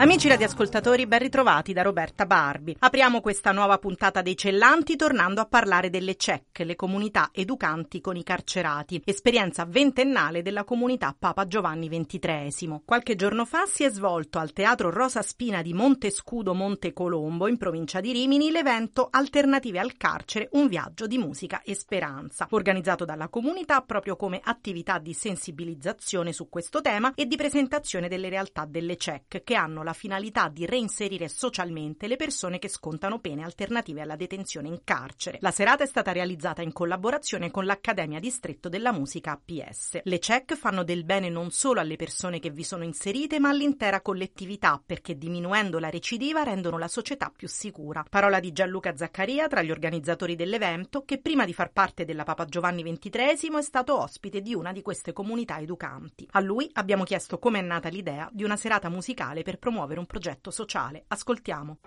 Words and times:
Amici 0.00 0.28
radioascoltatori, 0.28 1.08
ben 1.08 1.18
ritrovati 1.18 1.72
da 1.72 1.82
Roberta 1.82 2.24
Barbi. 2.24 2.76
Apriamo 2.78 3.20
questa 3.20 3.50
nuova 3.50 3.78
puntata 3.78 4.22
dei 4.22 4.36
Cellanti 4.36 4.94
tornando 4.94 5.40
a 5.40 5.46
parlare 5.46 5.90
delle 5.90 6.14
CEC, 6.14 6.60
le 6.60 6.76
comunità 6.76 7.30
educanti 7.32 8.00
con 8.00 8.14
i 8.14 8.22
carcerati, 8.22 9.02
esperienza 9.04 9.64
ventennale 9.64 10.42
della 10.42 10.62
comunità 10.62 11.16
Papa 11.18 11.48
Giovanni 11.48 11.88
XXIII. 11.88 12.82
Qualche 12.84 13.16
giorno 13.16 13.44
fa 13.44 13.66
si 13.66 13.82
è 13.82 13.90
svolto 13.90 14.38
al 14.38 14.52
Teatro 14.52 14.90
Rosa 14.90 15.20
Spina 15.20 15.62
di 15.62 15.74
Montescudo 15.74 16.54
Monte 16.54 16.92
Colombo, 16.92 17.48
in 17.48 17.56
provincia 17.56 17.98
di 17.98 18.12
Rimini, 18.12 18.52
l'evento 18.52 19.08
Alternative 19.10 19.80
al 19.80 19.96
carcere, 19.96 20.48
un 20.52 20.68
viaggio 20.68 21.08
di 21.08 21.18
musica 21.18 21.60
e 21.62 21.74
speranza, 21.74 22.46
organizzato 22.50 23.04
dalla 23.04 23.26
comunità 23.26 23.80
proprio 23.80 24.14
come 24.14 24.40
attività 24.44 25.00
di 25.00 25.12
sensibilizzazione 25.12 26.32
su 26.32 26.48
questo 26.48 26.80
tema 26.80 27.14
e 27.16 27.26
di 27.26 27.34
presentazione 27.34 28.06
delle 28.06 28.28
realtà 28.28 28.64
delle 28.64 28.96
CEC 28.96 29.42
che 29.42 29.54
hanno 29.56 29.86
la 29.88 29.94
finalità 29.94 30.48
di 30.48 30.66
reinserire 30.66 31.28
socialmente 31.28 32.08
le 32.08 32.16
persone 32.16 32.58
che 32.58 32.68
scontano 32.68 33.20
pene 33.20 33.42
alternative 33.42 34.02
alla 34.02 34.16
detenzione 34.16 34.68
in 34.68 34.80
carcere. 34.84 35.38
La 35.40 35.50
serata 35.50 35.82
è 35.82 35.86
stata 35.86 36.12
realizzata 36.12 36.60
in 36.60 36.74
collaborazione 36.74 37.50
con 37.50 37.64
l'Accademia 37.64 38.20
Distretto 38.20 38.68
della 38.68 38.92
Musica 38.92 39.32
APS. 39.32 40.00
Le 40.02 40.18
CEC 40.18 40.56
fanno 40.56 40.84
del 40.84 41.04
bene 41.04 41.30
non 41.30 41.50
solo 41.50 41.80
alle 41.80 41.96
persone 41.96 42.38
che 42.38 42.50
vi 42.50 42.64
sono 42.64 42.84
inserite, 42.84 43.40
ma 43.40 43.48
all'intera 43.48 44.02
collettività, 44.02 44.78
perché 44.84 45.16
diminuendo 45.16 45.78
la 45.78 45.88
recidiva 45.88 46.42
rendono 46.42 46.76
la 46.76 46.88
società 46.88 47.32
più 47.34 47.48
sicura. 47.48 48.04
Parola 48.10 48.40
di 48.40 48.52
Gianluca 48.52 48.94
Zaccaria 48.94 49.48
tra 49.48 49.62
gli 49.62 49.70
organizzatori 49.70 50.36
dell'evento, 50.36 51.02
che 51.06 51.18
prima 51.18 51.46
di 51.46 51.54
far 51.54 51.72
parte 51.72 52.04
della 52.04 52.24
Papa 52.24 52.44
Giovanni 52.44 52.82
XXIII 52.82 53.56
è 53.56 53.62
stato 53.62 53.98
ospite 53.98 54.42
di 54.42 54.54
una 54.54 54.72
di 54.72 54.82
queste 54.82 55.14
comunità 55.14 55.58
educanti. 55.58 56.28
A 56.32 56.40
lui 56.40 56.68
abbiamo 56.74 57.04
chiesto 57.04 57.38
come 57.38 57.60
è 57.60 57.62
nata 57.62 57.88
l'idea 57.88 58.28
di 58.30 58.44
una 58.44 58.56
serata 58.56 58.90
musicale 58.90 59.40
per 59.40 59.56
promuovere 59.56 59.76
promuovere 59.78 60.00
un 60.00 60.06
progetto 60.06 60.50
sociale. 60.50 61.04
Ascoltiamo. 61.06 61.78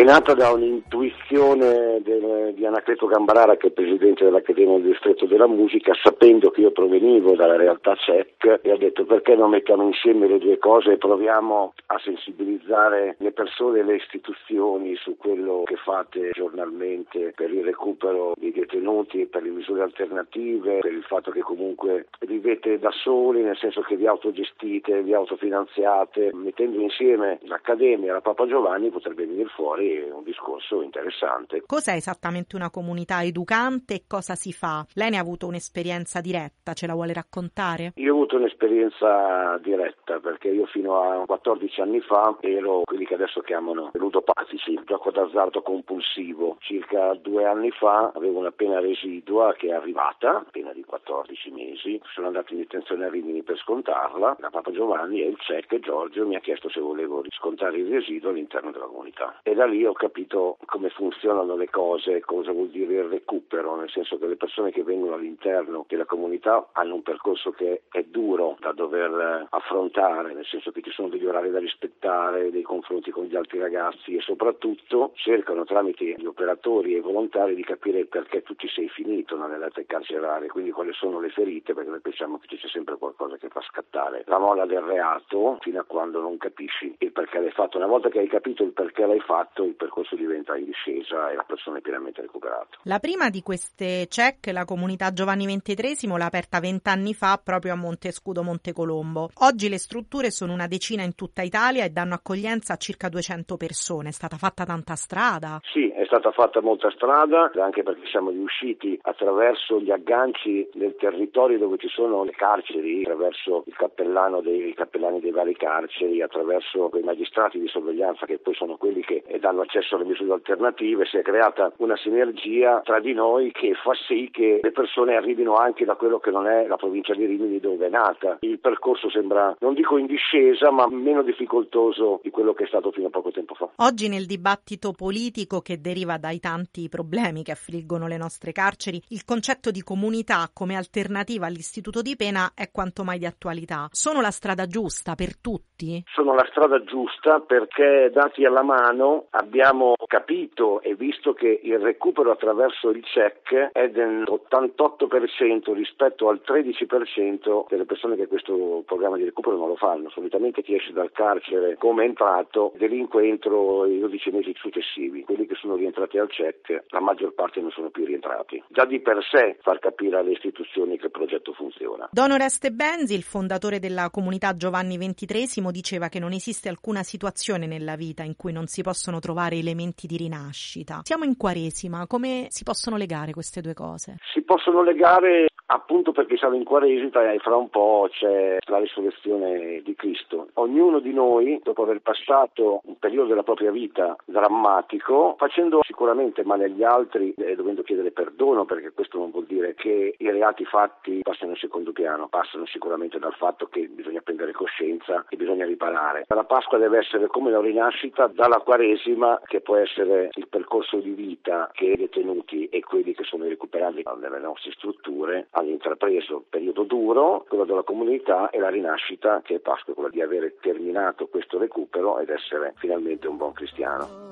È 0.00 0.02
nata 0.02 0.34
da 0.34 0.50
un'intuizione 0.50 2.00
del, 2.02 2.52
di 2.54 2.66
Anacleto 2.66 3.06
Gambarara, 3.06 3.56
che 3.56 3.68
è 3.68 3.70
presidente 3.70 4.24
dell'Accademia 4.24 4.78
del 4.78 4.90
Distretto 4.90 5.24
della 5.26 5.46
Musica, 5.46 5.92
sapendo 6.02 6.50
che 6.50 6.62
io 6.62 6.72
provenivo 6.72 7.36
dalla 7.36 7.54
realtà 7.54 7.94
CEC, 7.94 8.58
e 8.60 8.72
ha 8.72 8.76
detto 8.76 9.04
perché 9.04 9.36
non 9.36 9.50
mettiamo 9.50 9.84
insieme 9.84 10.26
le 10.26 10.38
due 10.38 10.58
cose 10.58 10.94
e 10.94 10.96
proviamo 10.96 11.74
a 11.86 11.98
sensibilizzare 12.00 13.14
le 13.20 13.30
persone 13.30 13.78
e 13.78 13.82
le 13.84 13.94
istituzioni 13.94 14.96
su 14.96 15.16
quello 15.16 15.62
che 15.64 15.76
fate 15.76 16.30
giornalmente 16.32 17.32
per 17.36 17.52
il 17.52 17.62
recupero 17.62 18.32
dei 18.36 18.50
detenuti, 18.50 19.26
per 19.26 19.44
le 19.44 19.50
misure 19.50 19.82
alternative, 19.82 20.78
per 20.80 20.92
il 20.92 21.04
fatto 21.04 21.30
che 21.30 21.42
comunque 21.42 22.06
vivete 22.26 22.80
da 22.80 22.90
soli, 22.90 23.42
nel 23.42 23.56
senso 23.56 23.82
che 23.82 23.94
vi 23.94 24.08
autogestite, 24.08 25.02
vi 25.02 25.14
autofinanziate, 25.14 26.32
mettendo 26.34 26.80
insieme 26.80 27.38
l'Accademia 27.42 28.10
e 28.10 28.14
la 28.14 28.20
Papa 28.20 28.44
Giovanni 28.48 28.90
potrebbe 28.90 29.24
venire 29.24 29.48
fuori 29.54 29.82
fuori 29.84 30.10
un 30.10 30.22
discorso 30.22 30.82
interessante. 30.82 31.62
Cos'è 31.66 31.94
esattamente 31.94 32.56
una 32.56 32.70
comunità 32.70 33.22
educante 33.22 33.94
e 33.94 34.04
cosa 34.06 34.34
si 34.34 34.52
fa? 34.52 34.84
Lei 34.94 35.10
ne 35.10 35.18
ha 35.18 35.20
avuto 35.20 35.46
un'esperienza 35.46 36.20
diretta, 36.20 36.72
ce 36.72 36.86
la 36.86 36.94
vuole 36.94 37.12
raccontare? 37.12 37.92
Io 37.96 38.12
ho 38.12 38.16
avuto 38.16 38.36
un'esperienza 38.36 39.58
diretta 39.62 40.18
perché 40.20 40.48
io 40.48 40.66
fino 40.66 41.00
a 41.00 41.24
14 41.26 41.80
anni 41.80 42.00
fa 42.00 42.36
ero 42.40 42.82
quelli 42.84 43.06
che 43.06 43.14
adesso 43.14 43.40
chiamano 43.40 43.90
ludopatici, 43.94 44.80
gioco 44.84 45.10
d'azzardo 45.10 45.62
compulsivo. 45.62 46.56
Circa 46.60 47.14
due 47.14 47.44
anni 47.44 47.70
fa 47.70 48.12
avevo 48.14 48.38
una 48.38 48.52
pena 48.52 48.80
residua 48.80 49.54
che 49.54 49.68
è 49.68 49.72
arrivata, 49.72 50.44
pena 50.50 50.72
di 50.72 50.84
14 50.84 51.50
mesi, 51.50 52.00
sono 52.12 52.28
andato 52.28 52.52
in 52.52 52.60
detenzione 52.60 53.04
a 53.04 53.10
Rimini 53.10 53.42
per 53.42 53.58
scontarla, 53.58 54.36
la 54.38 54.50
Papa 54.50 54.70
Giovanni 54.70 55.22
e 55.22 55.28
il 55.28 55.38
CEC 55.38 55.78
Giorgio 55.80 56.26
mi 56.26 56.36
ha 56.36 56.40
chiesto 56.40 56.68
se 56.68 56.80
volevo 56.80 57.20
riscontare 57.20 57.76
il 57.78 57.90
residuo 57.90 58.30
all'interno 58.30 58.70
della 58.70 58.86
comunità. 58.86 59.40
E 59.42 59.54
da 59.54 59.66
lì 59.66 59.73
ho 59.82 59.92
capito 59.92 60.58
come 60.66 60.90
funzionano 60.90 61.56
le 61.56 61.68
cose, 61.70 62.20
cosa 62.20 62.52
vuol 62.52 62.68
dire 62.68 62.94
il 62.94 63.08
recupero, 63.08 63.74
nel 63.74 63.90
senso 63.90 64.18
che 64.18 64.26
le 64.26 64.36
persone 64.36 64.70
che 64.70 64.84
vengono 64.84 65.14
all'interno 65.14 65.84
della 65.88 66.04
comunità 66.04 66.68
hanno 66.72 66.94
un 66.94 67.02
percorso 67.02 67.50
che 67.50 67.82
è 67.90 68.02
duro 68.04 68.56
da 68.60 68.72
dover 68.72 69.46
affrontare, 69.50 70.34
nel 70.34 70.46
senso 70.46 70.70
che 70.70 70.82
ci 70.82 70.90
sono 70.90 71.08
degli 71.08 71.24
orari 71.24 71.50
da 71.50 71.58
rispettare, 71.58 72.50
dei 72.50 72.62
confronti 72.62 73.10
con 73.10 73.24
gli 73.24 73.34
altri 73.34 73.58
ragazzi 73.58 74.14
e 74.14 74.20
soprattutto 74.20 75.12
cercano 75.14 75.64
tramite 75.64 76.04
gli 76.04 76.26
operatori 76.26 76.94
e 76.94 76.98
i 76.98 77.00
volontari 77.00 77.54
di 77.54 77.64
capire 77.64 78.04
perché 78.04 78.42
tu 78.42 78.54
ci 78.56 78.68
sei 78.68 78.88
finito 78.88 79.36
nelle 79.36 79.58
rete 79.58 79.86
carcerarie, 79.86 80.48
quindi 80.48 80.70
quali 80.70 80.92
sono 80.92 81.18
le 81.20 81.30
ferite, 81.30 81.72
perché 81.72 81.90
noi 81.90 82.00
pensiamo 82.00 82.38
che 82.38 82.46
ci 82.48 82.58
sia 82.58 82.68
sempre 82.68 82.96
qualcosa 82.96 83.23
che 83.38 83.48
fa 83.48 83.60
scattare 83.62 84.24
la 84.26 84.38
molla 84.38 84.66
del 84.66 84.80
reato 84.80 85.58
fino 85.60 85.80
a 85.80 85.84
quando 85.84 86.20
non 86.20 86.36
capisci 86.36 86.94
il 86.98 87.12
perché 87.12 87.40
l'hai 87.40 87.50
fatto. 87.50 87.78
Una 87.78 87.86
volta 87.86 88.08
che 88.08 88.18
hai 88.18 88.28
capito 88.28 88.62
il 88.62 88.72
perché 88.72 89.06
l'hai 89.06 89.20
fatto, 89.20 89.64
il 89.64 89.74
percorso 89.74 90.16
diventa 90.16 90.56
in 90.56 90.64
discesa 90.64 91.30
e 91.30 91.34
la 91.34 91.44
persona 91.44 91.78
è 91.78 91.80
pienamente 91.80 92.20
recuperata. 92.20 92.78
La 92.84 92.98
prima 92.98 93.30
di 93.30 93.42
queste 93.42 94.06
CEC, 94.08 94.50
la 94.52 94.64
comunità 94.64 95.12
Giovanni 95.12 95.46
XXIII, 95.46 96.16
l'ha 96.16 96.26
aperta 96.26 96.60
vent'anni 96.60 97.14
fa 97.14 97.40
proprio 97.42 97.72
a 97.72 97.76
Montescudo 97.76 98.42
Montecolombo. 98.42 99.30
Oggi 99.40 99.68
le 99.68 99.78
strutture 99.78 100.30
sono 100.30 100.52
una 100.52 100.66
decina 100.66 101.02
in 101.02 101.14
tutta 101.14 101.42
Italia 101.42 101.84
e 101.84 101.90
danno 101.90 102.14
accoglienza 102.14 102.74
a 102.74 102.76
circa 102.76 103.08
200 103.08 103.56
persone. 103.56 104.08
È 104.08 104.12
stata 104.12 104.36
fatta 104.36 104.64
tanta 104.64 104.94
strada? 104.94 105.60
Sì, 105.72 105.88
è 105.90 106.04
stata 106.04 106.30
fatta 106.30 106.60
molta 106.60 106.90
strada, 106.90 107.50
anche 107.56 107.82
perché 107.82 108.06
siamo 108.06 108.30
riusciti 108.30 108.98
attraverso 109.02 109.80
gli 109.80 109.90
agganci 109.90 110.68
del 110.72 110.96
territorio 110.96 111.58
dove 111.58 111.78
ci 111.78 111.88
sono 111.88 112.24
le 112.24 112.32
carceri, 112.32 113.02
attraverso 113.02 113.23
il 113.66 113.74
cappellano 113.76 114.40
dei 114.40 114.74
cappellani 114.74 115.20
dei 115.20 115.30
vari 115.30 115.56
carceri, 115.56 116.22
attraverso 116.22 116.88
quei 116.88 117.02
magistrati 117.02 117.58
di 117.58 117.68
sorveglianza 117.68 118.26
che 118.26 118.38
poi 118.38 118.54
sono 118.54 118.76
quelli 118.76 119.02
che 119.02 119.22
danno 119.40 119.54
hanno 119.54 119.62
accesso 119.62 119.94
alle 119.94 120.04
misure 120.04 120.32
alternative, 120.32 121.06
si 121.06 121.16
è 121.16 121.22
creata 121.22 121.72
una 121.78 121.96
sinergia 121.96 122.80
tra 122.84 122.98
di 122.98 123.12
noi 123.12 123.52
che 123.52 123.74
fa 123.74 123.92
sì 124.06 124.28
che 124.32 124.60
le 124.62 124.72
persone 124.72 125.14
arrivino 125.14 125.54
anche 125.54 125.84
da 125.84 125.94
quello 125.94 126.18
che 126.18 126.30
non 126.30 126.46
è 126.46 126.66
la 126.66 126.76
provincia 126.76 127.14
di 127.14 127.24
Rimini 127.24 127.60
dove 127.60 127.86
è 127.86 127.88
nata. 127.88 128.38
Il 128.40 128.58
percorso 128.58 129.08
sembra, 129.10 129.56
non 129.60 129.74
dico 129.74 129.96
in 129.96 130.06
discesa, 130.06 130.70
ma 130.70 130.86
meno 130.88 131.22
difficoltoso 131.22 132.20
di 132.22 132.30
quello 132.30 132.52
che 132.52 132.64
è 132.64 132.66
stato 132.66 132.90
fino 132.90 133.06
a 133.06 133.10
poco 133.10 133.30
tempo 133.30 133.54
fa. 133.54 133.70
Oggi 133.76 134.08
nel 134.08 134.26
dibattito 134.26 134.92
politico 134.92 135.60
che 135.60 135.80
deriva 135.80 136.18
dai 136.18 136.40
tanti 136.40 136.88
problemi 136.88 137.42
che 137.42 137.52
affliggono 137.52 138.08
le 138.08 138.16
nostre 138.16 138.52
carceri, 138.52 139.00
il 139.08 139.24
concetto 139.24 139.70
di 139.70 139.82
comunità 139.82 140.50
come 140.52 140.76
alternativa 140.76 141.46
all'istituto 141.46 142.02
di 142.02 142.16
pena 142.16 142.52
è 142.54 142.70
quanto 142.72 143.04
mai 143.04 143.13
di 143.18 143.26
attualità. 143.26 143.88
Sono 143.90 144.20
la 144.20 144.30
strada 144.30 144.66
giusta 144.66 145.14
per 145.14 145.38
tutti? 145.38 146.02
Sono 146.12 146.34
la 146.34 146.46
strada 146.50 146.82
giusta 146.84 147.40
perché 147.40 148.10
dati 148.12 148.44
alla 148.44 148.62
mano 148.62 149.26
abbiamo 149.30 149.94
capito 150.06 150.80
e 150.80 150.94
visto 150.94 151.32
che 151.32 151.60
il 151.62 151.78
recupero 151.78 152.30
attraverso 152.30 152.90
il 152.90 153.02
check 153.02 153.70
è 153.72 153.88
dell'88% 153.88 155.72
rispetto 155.72 156.28
al 156.28 156.40
13% 156.46 157.66
delle 157.68 157.84
persone 157.84 158.16
che 158.16 158.26
questo 158.26 158.82
programma 158.86 159.16
di 159.16 159.24
recupero 159.24 159.56
non 159.56 159.68
lo 159.68 159.76
fanno. 159.76 160.10
Solitamente 160.10 160.62
chi 160.62 160.74
esce 160.74 160.92
dal 160.92 161.12
carcere 161.12 161.76
come 161.76 162.04
è 162.04 162.06
entrato 162.06 162.72
delinque 162.76 163.26
entro 163.26 163.86
i 163.86 163.98
12 163.98 164.30
mesi 164.30 164.52
successivi. 164.56 165.24
Quelli 165.24 165.46
che 165.46 165.54
sono 165.54 165.76
rientrati 165.76 166.18
al 166.18 166.28
check, 166.28 166.84
la 166.88 167.00
maggior 167.00 167.34
parte 167.34 167.60
non 167.60 167.70
sono 167.70 167.90
più 167.90 168.04
rientrati. 168.04 168.62
Già 168.68 168.84
di 168.84 169.00
per 169.00 169.18
sé 169.30 169.58
far 169.60 169.78
capire 169.78 170.18
alle 170.18 170.32
istituzioni 170.32 170.98
che 170.98 171.06
il 171.06 171.10
progetto 171.10 171.52
funziona. 171.52 172.08
Don 172.12 172.30
Oreste 172.30 172.70
Benzi, 173.04 173.18
il 173.18 173.30
fondatore 173.30 173.80
della 173.80 174.08
comunità 174.08 174.56
Giovanni 174.56 174.96
XXIII, 174.96 175.70
diceva 175.70 176.08
che 176.08 176.18
non 176.18 176.32
esiste 176.32 176.70
alcuna 176.70 177.02
situazione 177.02 177.66
nella 177.66 177.96
vita 177.96 178.22
in 178.22 178.34
cui 178.34 178.50
non 178.50 178.66
si 178.66 178.80
possono 178.80 179.18
trovare 179.18 179.56
elementi 179.56 180.06
di 180.06 180.16
rinascita. 180.16 181.00
Siamo 181.02 181.24
in 181.24 181.36
Quaresima, 181.36 182.06
come 182.06 182.46
si 182.48 182.64
possono 182.64 182.96
legare 182.96 183.32
queste 183.32 183.60
due 183.60 183.74
cose? 183.74 184.16
Si 184.32 184.40
possono 184.40 184.82
legare 184.82 185.48
appunto 185.66 186.12
perché 186.12 186.36
siamo 186.36 186.56
in 186.56 186.64
Quaresima 186.64 187.32
e 187.32 187.38
fra 187.38 187.56
un 187.56 187.68
po' 187.68 188.08
c'è 188.10 188.56
la 188.68 188.78
risurrezione 188.78 189.82
di 189.82 189.94
Cristo. 189.94 190.48
Ognuno 190.54 191.00
di 191.00 191.12
noi, 191.12 191.60
dopo 191.62 191.82
aver 191.82 192.00
passato 192.00 192.80
un 192.84 192.98
periodo 192.98 193.28
della 193.28 193.42
propria 193.42 193.70
vita 193.70 194.16
drammatico, 194.24 195.34
facendo 195.38 195.80
sicuramente 195.82 196.44
male 196.44 196.64
agli 196.64 196.82
altri 196.82 197.34
e 197.36 197.54
dovendo 197.54 197.82
chiedere 197.82 198.12
perdono, 198.12 198.64
perché 198.64 198.92
questo 198.92 199.18
non 199.18 199.30
vuol 199.30 199.46
dire 199.46 199.74
che 199.74 200.14
i 200.16 200.30
reati 200.30 200.64
fatti 200.64 201.20
passano 201.22 201.52
in 201.52 201.56
secondo 201.58 201.92
piano, 201.92 202.28
passano 202.28 202.66
sicuramente 202.66 202.92
dal 203.18 203.34
fatto 203.34 203.66
che 203.66 203.88
bisogna 203.88 204.20
prendere 204.20 204.52
coscienza 204.52 205.24
e 205.28 205.36
bisogna 205.36 205.66
riparare. 205.66 206.24
La 206.28 206.44
Pasqua 206.44 206.78
deve 206.78 206.98
essere 206.98 207.26
come 207.26 207.50
la 207.50 207.60
rinascita 207.60 208.28
dalla 208.28 208.58
Quaresima 208.58 209.40
che 209.44 209.60
può 209.60 209.76
essere 209.76 210.30
il 210.34 210.48
percorso 210.48 210.98
di 210.98 211.10
vita 211.10 211.70
che 211.72 211.86
i 211.86 211.96
detenuti 211.96 212.68
e 212.68 212.80
quelli 212.80 213.14
che 213.14 213.24
sono 213.24 213.44
recuperati 213.44 214.02
nelle 214.20 214.38
nostre 214.38 214.72
strutture 214.72 215.48
hanno 215.50 215.70
intrapreso. 215.70 216.44
Periodo 216.48 216.84
duro, 216.84 217.44
quello 217.48 217.64
della 217.64 217.82
comunità 217.82 218.50
e 218.50 218.58
la 218.58 218.68
rinascita 218.68 219.40
che 219.42 219.56
è 219.56 219.58
Pasqua, 219.58 219.94
quella 219.94 220.10
di 220.10 220.20
avere 220.20 220.56
terminato 220.60 221.26
questo 221.26 221.58
recupero 221.58 222.18
ed 222.18 222.30
essere 222.30 222.74
finalmente 222.76 223.26
un 223.26 223.36
buon 223.36 223.52
cristiano. 223.52 224.24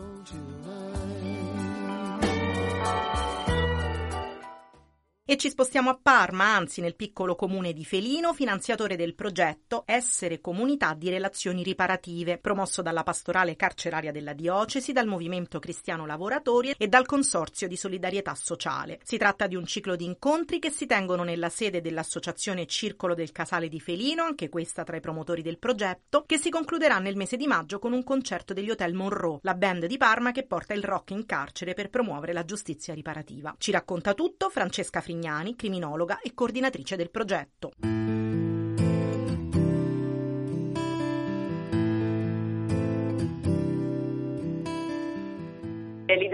E 5.24 5.36
ci 5.36 5.50
spostiamo 5.50 5.88
a 5.88 5.96
Parma, 6.02 6.56
anzi 6.56 6.80
nel 6.80 6.96
piccolo 6.96 7.36
comune 7.36 7.72
di 7.72 7.84
Felino, 7.84 8.34
finanziatore 8.34 8.96
del 8.96 9.14
progetto 9.14 9.84
Essere 9.86 10.40
Comunità 10.40 10.94
di 10.94 11.10
Relazioni 11.10 11.62
Riparative, 11.62 12.38
promosso 12.38 12.82
dalla 12.82 13.04
pastorale 13.04 13.54
carceraria 13.54 14.10
della 14.10 14.32
diocesi, 14.32 14.90
dal 14.90 15.06
Movimento 15.06 15.60
Cristiano 15.60 16.06
Lavoratori 16.06 16.74
e 16.76 16.88
dal 16.88 17.06
Consorzio 17.06 17.68
di 17.68 17.76
Solidarietà 17.76 18.34
Sociale. 18.34 18.98
Si 19.04 19.16
tratta 19.16 19.46
di 19.46 19.54
un 19.54 19.64
ciclo 19.64 19.94
di 19.94 20.06
incontri 20.06 20.58
che 20.58 20.70
si 20.70 20.86
tengono 20.86 21.22
nella 21.22 21.50
sede 21.50 21.80
dell'Associazione 21.80 22.66
Circolo 22.66 23.14
del 23.14 23.30
Casale 23.30 23.68
di 23.68 23.78
Felino, 23.78 24.24
anche 24.24 24.48
questa 24.48 24.82
tra 24.82 24.96
i 24.96 25.00
promotori 25.00 25.42
del 25.42 25.60
progetto, 25.60 26.24
che 26.26 26.36
si 26.36 26.50
concluderà 26.50 26.98
nel 26.98 27.14
mese 27.14 27.36
di 27.36 27.46
maggio 27.46 27.78
con 27.78 27.92
un 27.92 28.02
concerto 28.02 28.52
degli 28.54 28.70
Hotel 28.70 28.92
Monroe, 28.92 29.38
la 29.42 29.54
band 29.54 29.86
di 29.86 29.98
Parma 29.98 30.32
che 30.32 30.42
porta 30.42 30.74
il 30.74 30.82
rock 30.82 31.10
in 31.10 31.26
carcere 31.26 31.74
per 31.74 31.90
promuovere 31.90 32.32
la 32.32 32.44
giustizia 32.44 32.92
riparativa. 32.92 33.54
Ci 33.56 33.70
racconta 33.70 34.14
tutto 34.14 34.50
Francesca 34.50 35.00
Frignani 35.00 35.10
Legnani, 35.12 35.54
criminologa 35.54 36.20
e 36.20 36.32
coordinatrice 36.34 36.96
del 36.96 37.10
progetto. 37.10 37.72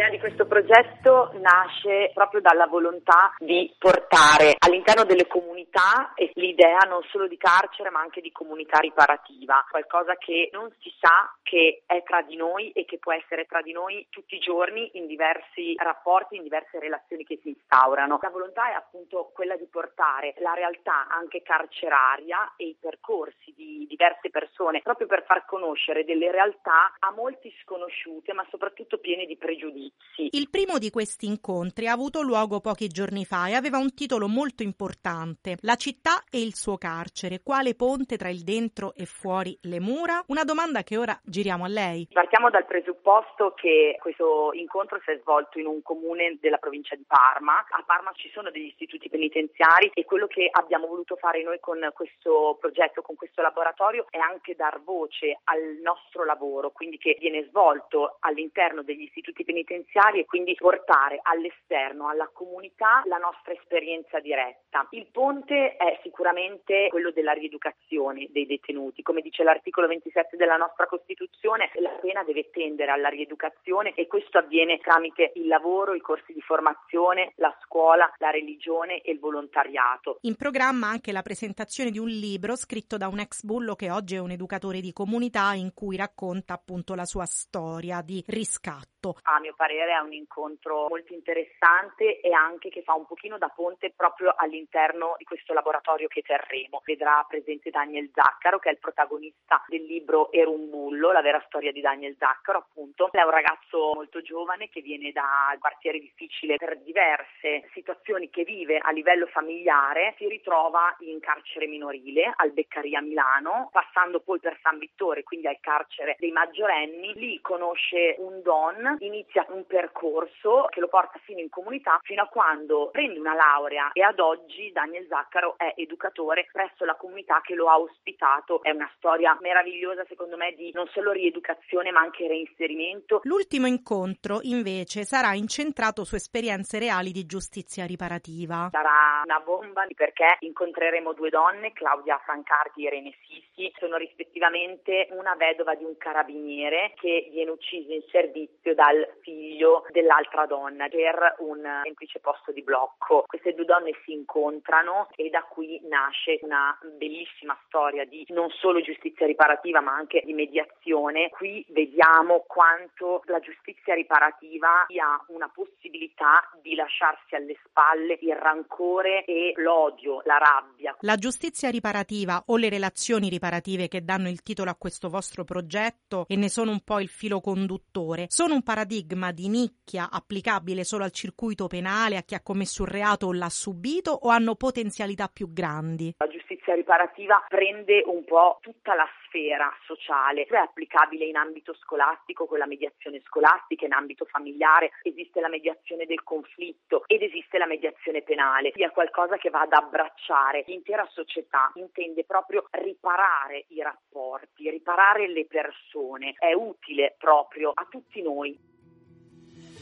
L'idea 0.08 0.10
di 0.10 0.19
questo 0.19 0.46
progetto 0.46 1.32
nasce 1.34 2.12
proprio 2.14 2.40
dalla 2.40 2.66
volontà 2.66 3.34
di 3.38 3.70
portare 3.78 4.56
all'interno 4.58 5.05
delle 5.05 5.26
comunità 5.26 6.14
l'idea 6.38 6.78
non 6.88 7.02
solo 7.10 7.26
di 7.26 7.37
carcere 7.37 7.90
ma 7.90 8.00
anche 8.00 8.20
di 8.20 8.31
comunità 8.31 8.78
riparativa, 8.78 9.64
qualcosa 9.69 10.14
che 10.16 10.50
non 10.52 10.70
si 10.81 10.93
sa 10.99 11.34
che 11.43 11.82
è 11.84 12.02
tra 12.05 12.22
di 12.22 12.37
noi 12.37 12.70
e 12.72 12.84
che 12.84 12.99
può 12.99 13.12
essere 13.12 13.44
tra 13.44 13.60
di 13.60 13.72
noi 13.72 14.06
tutti 14.08 14.37
i 14.37 14.38
giorni 14.38 14.90
in 14.94 15.06
diversi 15.06 15.75
rapporti, 15.76 16.37
in 16.37 16.43
diverse 16.43 16.78
relazioni 16.78 17.25
che 17.25 17.38
si 17.43 17.49
instaurano. 17.49 18.19
La 18.22 18.31
volontà 18.31 18.70
è 18.70 18.75
appunto 18.75 19.31
quella 19.34 19.56
di 19.56 19.66
portare 19.66 20.34
la 20.38 20.54
realtà 20.54 21.08
anche 21.08 21.43
carceraria 21.43 22.54
e 22.56 22.69
i 22.69 22.76
percorsi 22.81 23.52
di 23.56 23.87
diverse 23.88 24.31
persone 24.31 24.81
proprio 24.81 25.06
per 25.06 25.25
far 25.25 25.44
conoscere 25.44 26.04
delle 26.04 26.31
realtà 26.31 26.94
a 26.99 27.11
molti 27.12 27.52
sconosciute 27.62 28.32
ma 28.32 28.46
soprattutto 28.49 28.99
piene 28.99 29.26
di 29.26 29.37
pregiudizi. 29.37 29.97
Il 30.32 30.50
primo 30.50 30.78
di 30.78 30.90
questi 30.90 31.26
incontri 31.26 31.86
ha 31.86 31.92
avuto 31.92 32.22
luogo 32.22 32.60
pochi 32.60 32.88
giorni 32.88 33.24
fa 33.24 33.46
e 33.46 33.54
aveva 33.54 33.78
un 33.78 33.94
titolo 33.94 34.26
molto 34.26 34.64
importante, 34.64 35.56
La 35.60 35.76
città 35.76 36.24
e 36.28 36.42
il 36.42 36.56
suo 36.56 36.76
carcere, 36.76 37.40
quale 37.40 37.76
ponte 37.76 38.16
tra 38.16 38.28
il 38.28 38.42
dentro 38.42 38.94
e 38.94 39.06
fuori 39.06 39.56
le 39.62 39.78
mura? 39.78 40.22
Una 40.26 40.42
domanda 40.42 40.82
che 40.82 40.96
ora 40.96 41.16
giriamo 41.22 41.64
a 41.64 41.68
lei. 41.68 42.08
Partiamo 42.12 42.50
dal 42.50 42.66
presupposto 42.66 43.54
che 43.54 43.96
questo 44.00 44.50
incontro 44.54 45.00
si 45.04 45.12
è 45.12 45.18
svolto 45.20 45.60
in 45.60 45.66
un 45.66 45.82
comune 45.82 46.36
della 46.40 46.58
provincia 46.58 46.96
di 46.96 47.04
Parma. 47.06 47.64
A 47.70 47.84
Parma 47.86 48.10
ci 48.14 48.28
sono 48.32 48.50
degli 48.50 48.66
istituti 48.66 49.08
penitenziari 49.08 49.92
e 49.94 50.04
quello 50.04 50.26
che 50.26 50.48
abbiamo 50.50 50.88
voluto 50.88 51.14
fare 51.14 51.44
noi 51.44 51.60
con 51.60 51.78
questo 51.94 52.56
progetto, 52.58 53.02
con 53.02 53.14
questo 53.14 53.40
laboratorio, 53.40 54.06
è 54.10 54.18
anche 54.18 54.56
dar 54.56 54.82
voce 54.82 55.38
al 55.44 55.78
nostro 55.80 56.24
lavoro, 56.24 56.72
quindi 56.72 56.98
che 56.98 57.16
viene 57.20 57.46
svolto 57.48 58.16
all'interno 58.20 58.82
degli 58.82 59.02
istituti 59.02 59.44
penitenziari 59.44 59.77
e 60.19 60.25
quindi 60.25 60.54
portare 60.54 61.19
all'esterno, 61.22 62.08
alla 62.08 62.28
comunità, 62.32 63.02
la 63.06 63.16
nostra 63.16 63.52
esperienza 63.52 64.19
diretta. 64.20 64.86
Il 64.90 65.06
ponte 65.10 65.76
è 65.76 65.98
sicuramente 66.02 66.88
quello 66.90 67.10
della 67.10 67.32
rieducazione 67.32 68.28
dei 68.30 68.46
detenuti. 68.46 69.02
Come 69.02 69.20
dice 69.20 69.42
l'articolo 69.42 69.86
27 69.86 70.36
della 70.36 70.56
nostra 70.56 70.86
Costituzione, 70.86 71.70
la 71.75 71.96
pena 72.00 72.25
deve 72.25 72.50
tendere 72.50 72.90
alla 72.90 73.08
rieducazione 73.08 73.92
e 73.94 74.06
questo 74.06 74.38
avviene 74.38 74.78
tramite 74.78 75.32
il 75.34 75.46
lavoro, 75.46 75.94
i 75.94 76.00
corsi 76.00 76.32
di 76.32 76.40
formazione, 76.40 77.32
la 77.36 77.54
scuola, 77.62 78.12
la 78.19 78.30
religione 78.30 79.00
e 79.00 79.12
il 79.12 79.19
volontariato. 79.19 80.19
In 80.22 80.36
programma 80.36 80.88
anche 80.88 81.12
la 81.12 81.22
presentazione 81.22 81.90
di 81.90 81.98
un 81.98 82.08
libro 82.08 82.56
scritto 82.56 82.96
da 82.96 83.08
un 83.08 83.20
ex 83.20 83.42
bullo 83.42 83.75
che 83.75 83.90
oggi 83.90 84.16
è 84.16 84.19
un 84.19 84.30
educatore 84.30 84.80
di 84.80 84.92
comunità 84.92 85.52
in 85.54 85.72
cui 85.75 85.96
racconta 85.96 86.54
appunto 86.54 86.94
la 86.94 87.04
sua 87.04 87.26
storia 87.26 88.02
di 88.02 88.22
riscatto. 88.26 88.97
A 89.00 89.38
mio 89.38 89.54
parere 89.54 89.92
è 89.92 89.98
un 90.00 90.12
incontro 90.12 90.88
molto 90.88 91.12
interessante 91.12 92.18
e 92.18 92.32
anche 92.32 92.68
che 92.68 92.82
fa 92.82 92.94
un 92.94 93.06
pochino 93.06 93.38
da 93.38 93.46
ponte 93.46 93.92
proprio 93.94 94.34
all'interno 94.36 95.14
di 95.18 95.24
questo 95.24 95.52
laboratorio 95.52 96.08
che 96.08 96.22
terremo. 96.22 96.82
Vedrà 96.84 97.24
presente 97.28 97.70
Daniel 97.70 98.10
Zaccaro 98.12 98.58
che 98.58 98.70
è 98.70 98.72
il 98.72 98.80
protagonista 98.80 99.62
del 99.68 99.84
libro 99.84 100.32
Ero 100.32 100.50
un 100.50 100.68
bullo, 100.68 101.12
la 101.12 101.22
vera 101.22 101.40
storia 101.46 101.70
di 101.70 101.80
Daniel 101.80 102.16
Zaccaro, 102.18 102.58
appunto. 102.58 103.08
È 103.12 103.22
un 103.22 103.30
ragazzo 103.30 103.92
molto 103.94 104.20
giovane 104.20 104.68
che 104.68 104.80
viene 104.80 105.12
da 105.12 105.56
quartiere 105.60 106.00
difficile 106.00 106.56
per 106.56 106.80
diverse 106.80 107.68
situazioni 107.74 108.30
che 108.30 108.42
vive 108.42 108.78
a 108.78 108.90
livello 108.90 109.26
familiare, 109.26 110.14
si 110.18 110.26
ritrova 110.26 110.96
in 111.00 111.20
carcere 111.20 111.68
minorile 111.68 112.32
al 112.34 112.50
Beccaria 112.50 113.00
Milano, 113.00 113.68
passando 113.70 114.18
poi 114.18 114.40
per 114.40 114.58
San 114.60 114.78
Vittore, 114.78 115.22
quindi 115.22 115.46
al 115.46 115.60
carcere 115.60 116.16
dei 116.18 116.32
maggiorenni. 116.32 117.12
Lì 117.14 117.40
conosce 117.40 118.16
un 118.18 118.42
don, 118.42 118.86
inizia 119.00 119.46
un 119.50 119.66
percorso 119.66 120.66
che 120.70 120.80
lo 120.80 120.88
porta 120.88 121.18
fino 121.24 121.40
in 121.40 121.48
comunità, 121.48 121.98
fino 122.02 122.22
a 122.22 122.26
quando 122.26 122.88
prende 122.90 123.18
una 123.18 123.34
laurea 123.34 123.90
e 123.92 124.02
ad 124.02 124.18
oggi 124.18 124.70
Daniel 124.72 125.06
Zaccaro 125.08 125.54
è 125.56 125.74
educatore 125.76 126.48
presso 126.50 126.84
la 126.84 126.96
comunità 126.96 127.40
che 127.42 127.54
lo 127.54 127.68
ha 127.68 127.78
ospitato. 127.78 128.62
È 128.62 128.70
una 128.70 128.90
storia 128.96 129.36
meravigliosa 129.40 130.04
secondo 130.08 130.36
me 130.36 130.52
di 130.52 130.70
non 130.72 130.86
solo 130.88 131.12
rieducazione 131.12 131.90
ma 131.90 132.00
anche 132.00 132.26
reinserimento. 132.26 133.20
L'ultimo 133.24 133.66
incontro 133.66 134.38
invece 134.42 135.04
sarà 135.04 135.34
incentrato 135.34 136.04
su 136.04 136.14
esperienze 136.14 136.78
reali 136.78 137.12
di 137.12 137.26
giustizia 137.26 137.86
riparativa. 137.86 138.68
Sarà 138.70 139.22
una 139.24 139.40
bomba 139.40 139.86
perché 139.94 140.36
incontreremo 140.40 141.12
due 141.12 141.30
donne, 141.30 141.72
Claudia 141.72 142.20
Francardi 142.24 142.84
e 142.84 142.86
Irene 142.88 143.14
Sissi, 143.26 143.72
sono 143.78 143.96
rispettivamente 143.96 145.08
una 145.10 145.34
vedova 145.34 145.74
di 145.74 145.84
un 145.84 145.96
carabiniere 145.96 146.92
che 146.96 147.28
viene 147.30 147.50
ucciso 147.50 147.92
in 147.92 148.02
servizio 148.10 148.74
dal 148.78 149.08
figlio 149.22 149.84
dell'altra 149.90 150.46
donna 150.46 150.86
per 150.86 151.34
un 151.38 151.80
semplice 151.82 152.20
posto 152.20 152.52
di 152.52 152.62
blocco. 152.62 153.25
Queste 153.26 153.52
due 153.52 153.64
donne 153.64 153.90
si 154.04 154.12
incontrano 154.12 155.08
e 155.16 155.30
da 155.30 155.42
qui 155.42 155.80
nasce 155.88 156.38
una 156.42 156.78
bellissima 156.97 157.58
storia 157.66 158.04
di 158.04 158.25
non 158.28 158.49
solo 158.50 158.80
giustizia 158.80 159.26
riparativa 159.26 159.80
ma 159.80 159.94
anche 159.94 160.23
di 160.25 160.32
mediazione 160.32 161.28
qui 161.30 161.66
vediamo 161.70 162.44
quanto 162.47 163.23
la 163.25 163.40
giustizia 163.40 163.94
riparativa 163.94 164.85
sia 164.87 165.25
una 165.28 165.50
possibilità 165.52 166.49
di 166.62 166.76
lasciarsi 166.76 167.35
alle 167.35 167.56
spalle 167.64 168.18
il 168.20 168.37
rancore 168.37 169.25
e 169.25 169.54
l'odio, 169.56 170.20
la 170.25 170.38
rabbia. 170.38 170.97
La 171.00 171.16
giustizia 171.16 171.68
riparativa 171.68 172.44
o 172.47 172.56
le 172.56 172.68
relazioni 172.68 173.28
riparative 173.28 173.88
che 173.88 174.04
danno 174.04 174.28
il 174.28 174.42
titolo 174.42 174.70
a 174.70 174.76
questo 174.76 175.08
vostro 175.08 175.42
progetto 175.42 176.26
e 176.28 176.37
ne 176.37 176.49
sono 176.49 176.70
un 176.70 176.85
po' 176.85 177.00
il 177.00 177.08
filo 177.08 177.40
conduttore, 177.40 178.26
sono 178.28 178.54
un 178.54 178.62
paradigma 178.68 179.32
di 179.32 179.48
nicchia 179.48 180.10
applicabile 180.12 180.84
solo 180.84 181.04
al 181.04 181.10
circuito 181.10 181.68
penale, 181.68 182.18
a 182.18 182.22
chi 182.22 182.34
ha 182.34 182.42
commesso 182.42 182.82
un 182.82 182.90
reato 182.90 183.28
o 183.28 183.32
l'ha 183.32 183.48
subito 183.48 184.10
o 184.10 184.28
hanno 184.28 184.56
potenzialità 184.56 185.26
più 185.32 185.54
grandi? 185.54 186.12
La 186.18 186.28
giustizia 186.28 186.75
riparativa 186.75 187.42
prende 187.48 188.02
un 188.04 188.25
po' 188.25 188.58
tutta 188.60 188.94
la 188.94 189.08
sfera 189.28 189.73
sociale, 189.85 190.42
è 190.44 190.56
applicabile 190.56 191.25
in 191.25 191.37
ambito 191.37 191.75
scolastico 191.75 192.47
con 192.47 192.58
la 192.58 192.66
mediazione 192.66 193.20
scolastica, 193.25 193.87
in 193.87 193.92
ambito 193.92 194.25
familiare 194.25 194.90
esiste 195.02 195.40
la 195.40 195.49
mediazione 195.49 196.06
del 196.06 196.23
conflitto 196.23 197.04
ed 197.06 197.23
esiste 197.23 197.58
la 197.58 197.66
mediazione 197.66 198.23
penale, 198.23 198.73
sia 198.75 198.90
qualcosa 198.90 199.37
che 199.37 199.50
va 199.50 199.61
ad 199.61 199.73
abbracciare. 199.73 200.64
L'intera 200.66 201.06
società, 201.12 201.70
intende 201.75 202.25
proprio 202.25 202.66
riparare 202.70 203.66
i 203.68 203.82
rapporti, 203.82 204.70
riparare 204.70 205.28
le 205.28 205.47
persone, 205.47 206.35
è 206.38 206.52
utile 206.52 207.14
proprio 207.18 207.73
a 207.75 207.87
tutti 207.88 208.23
noi. 208.23 208.58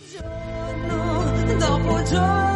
Giorno 0.09 1.59
dopo 1.59 2.03
giorno 2.03 2.56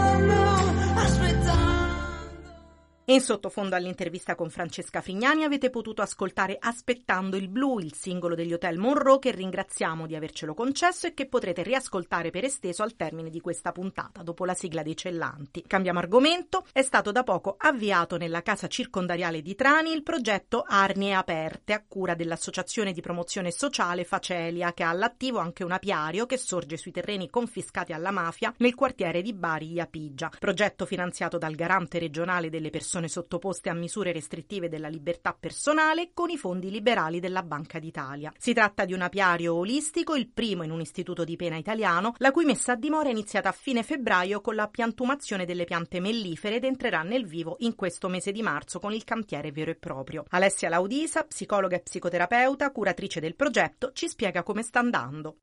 in 3.15 3.21
sottofondo 3.21 3.75
all'intervista 3.75 4.37
con 4.37 4.51
Francesca 4.51 5.01
Frignani 5.01 5.43
avete 5.43 5.69
potuto 5.69 6.01
ascoltare 6.01 6.57
Aspettando 6.61 7.37
il 7.37 7.49
blu, 7.49 7.81
il 7.81 7.93
singolo 7.93 8.37
degli 8.37 8.53
Hotel 8.53 8.79
Monroe 8.79 9.19
che 9.19 9.33
ringraziamo 9.33 10.07
di 10.07 10.15
avercelo 10.15 10.55
concesso 10.55 11.09
e 11.09 11.15
che 11.15 11.27
potrete 11.27 11.65
riascoltare 11.65 12.31
per 12.31 12.45
esteso 12.45 12.85
al 12.85 12.95
termine 12.95 13.29
di 13.29 13.41
questa 13.41 13.73
puntata 13.73 14.23
dopo 14.23 14.45
la 14.45 14.55
sigla 14.55 14.83
dei 14.83 14.97
Cellanti. 14.97 15.65
Cambiamo 15.67 15.99
argomento, 15.99 16.65
è 16.73 16.83
stato 16.83 17.11
da 17.11 17.25
poco 17.25 17.57
avviato 17.59 18.17
nella 18.17 18.43
casa 18.43 18.69
circondariale 18.69 19.43
di 19.43 19.57
Trani 19.57 19.93
il 19.93 20.05
progetto 20.05 20.65
Arnie 20.65 21.15
Aperte 21.15 21.73
a 21.73 21.83
cura 21.87 22.15
dell'Associazione 22.15 22.93
di 22.93 23.01
Promozione 23.01 23.51
Sociale 23.51 24.05
Facelia 24.05 24.73
che 24.73 24.85
ha 24.85 24.91
all'attivo 24.91 25.39
anche 25.39 25.65
un 25.65 25.73
apiario 25.73 26.27
che 26.27 26.37
sorge 26.37 26.77
sui 26.77 26.93
terreni 26.93 27.29
confiscati 27.29 27.93
alla 27.93 28.13
mafia 28.13 28.55
nel 28.59 28.77
quartiere 28.77 29.21
di 29.21 29.33
Bari 29.33 29.73
Iapigia. 29.73 30.31
Progetto 30.39 30.87
finanziato 30.87 31.39
dal 31.39 31.57
garante 31.57 31.99
regionale 31.99 32.51
delle 32.51 32.71
persone 32.71 32.99
sottoposte 33.09 33.69
a 33.69 33.75
misure 33.75 34.13
restrittive 34.13 34.69
della 34.69 34.89
libertà 34.89 35.37
personale 35.39 36.11
con 36.15 36.31
i 36.31 36.39
fondi 36.39 36.71
liberali 36.71 37.21
della 37.21 37.43
Banca 37.43 37.79
d'Italia. 37.79 38.33
Si 38.37 38.53
tratta 38.53 38.85
di 38.85 38.93
un 38.93 39.03
apiario 39.03 39.55
olistico, 39.55 40.15
il 40.15 40.29
primo 40.29 40.63
in 40.63 40.71
un 40.71 40.81
istituto 40.81 41.25
di 41.25 41.37
pena 41.37 41.57
italiano, 41.57 42.15
la 42.19 42.31
cui 42.33 42.45
messa 42.45 42.73
a 42.73 42.77
dimora 42.77 43.09
è 43.09 43.13
iniziata 43.13 43.49
a 43.49 43.53
fine 43.53 43.83
febbraio 43.83 44.41
con 44.41 44.55
la 44.55 44.69
piantumazione 44.69 45.45
delle 45.45 45.65
piante 45.65 46.01
mellifere 46.01 46.57
ed 46.57 46.65
entrerà 46.65 47.03
nel 47.03 47.27
vivo 47.27 47.57
in 47.61 47.75
questo 47.75 48.09
mese 48.09 48.33
di 48.33 48.43
marzo 48.43 48.79
con 48.79 48.93
il 48.93 49.05
cantiere 49.05 49.53
vero 49.53 49.71
e 49.71 49.77
proprio. 49.77 50.25
Alessia 50.31 50.69
Laudisa, 50.69 51.25
psicologa 51.25 51.77
e 51.77 51.81
psicoterapeuta, 51.81 52.71
curatrice 52.71 53.21
del 53.21 53.37
progetto, 53.37 53.93
ci 53.93 54.09
spiega 54.09 54.43
come 54.43 54.63
sta 54.63 54.79
andando. 54.79 55.37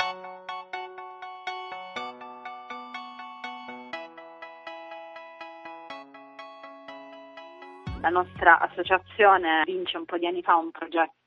La 8.07 8.13
nostra 8.13 8.57
associazione 8.61 9.63
vince 9.65 9.97
un 9.97 10.05
po' 10.05 10.17
di 10.17 10.25
anni 10.25 10.41
fa 10.41 10.55
un 10.55 10.71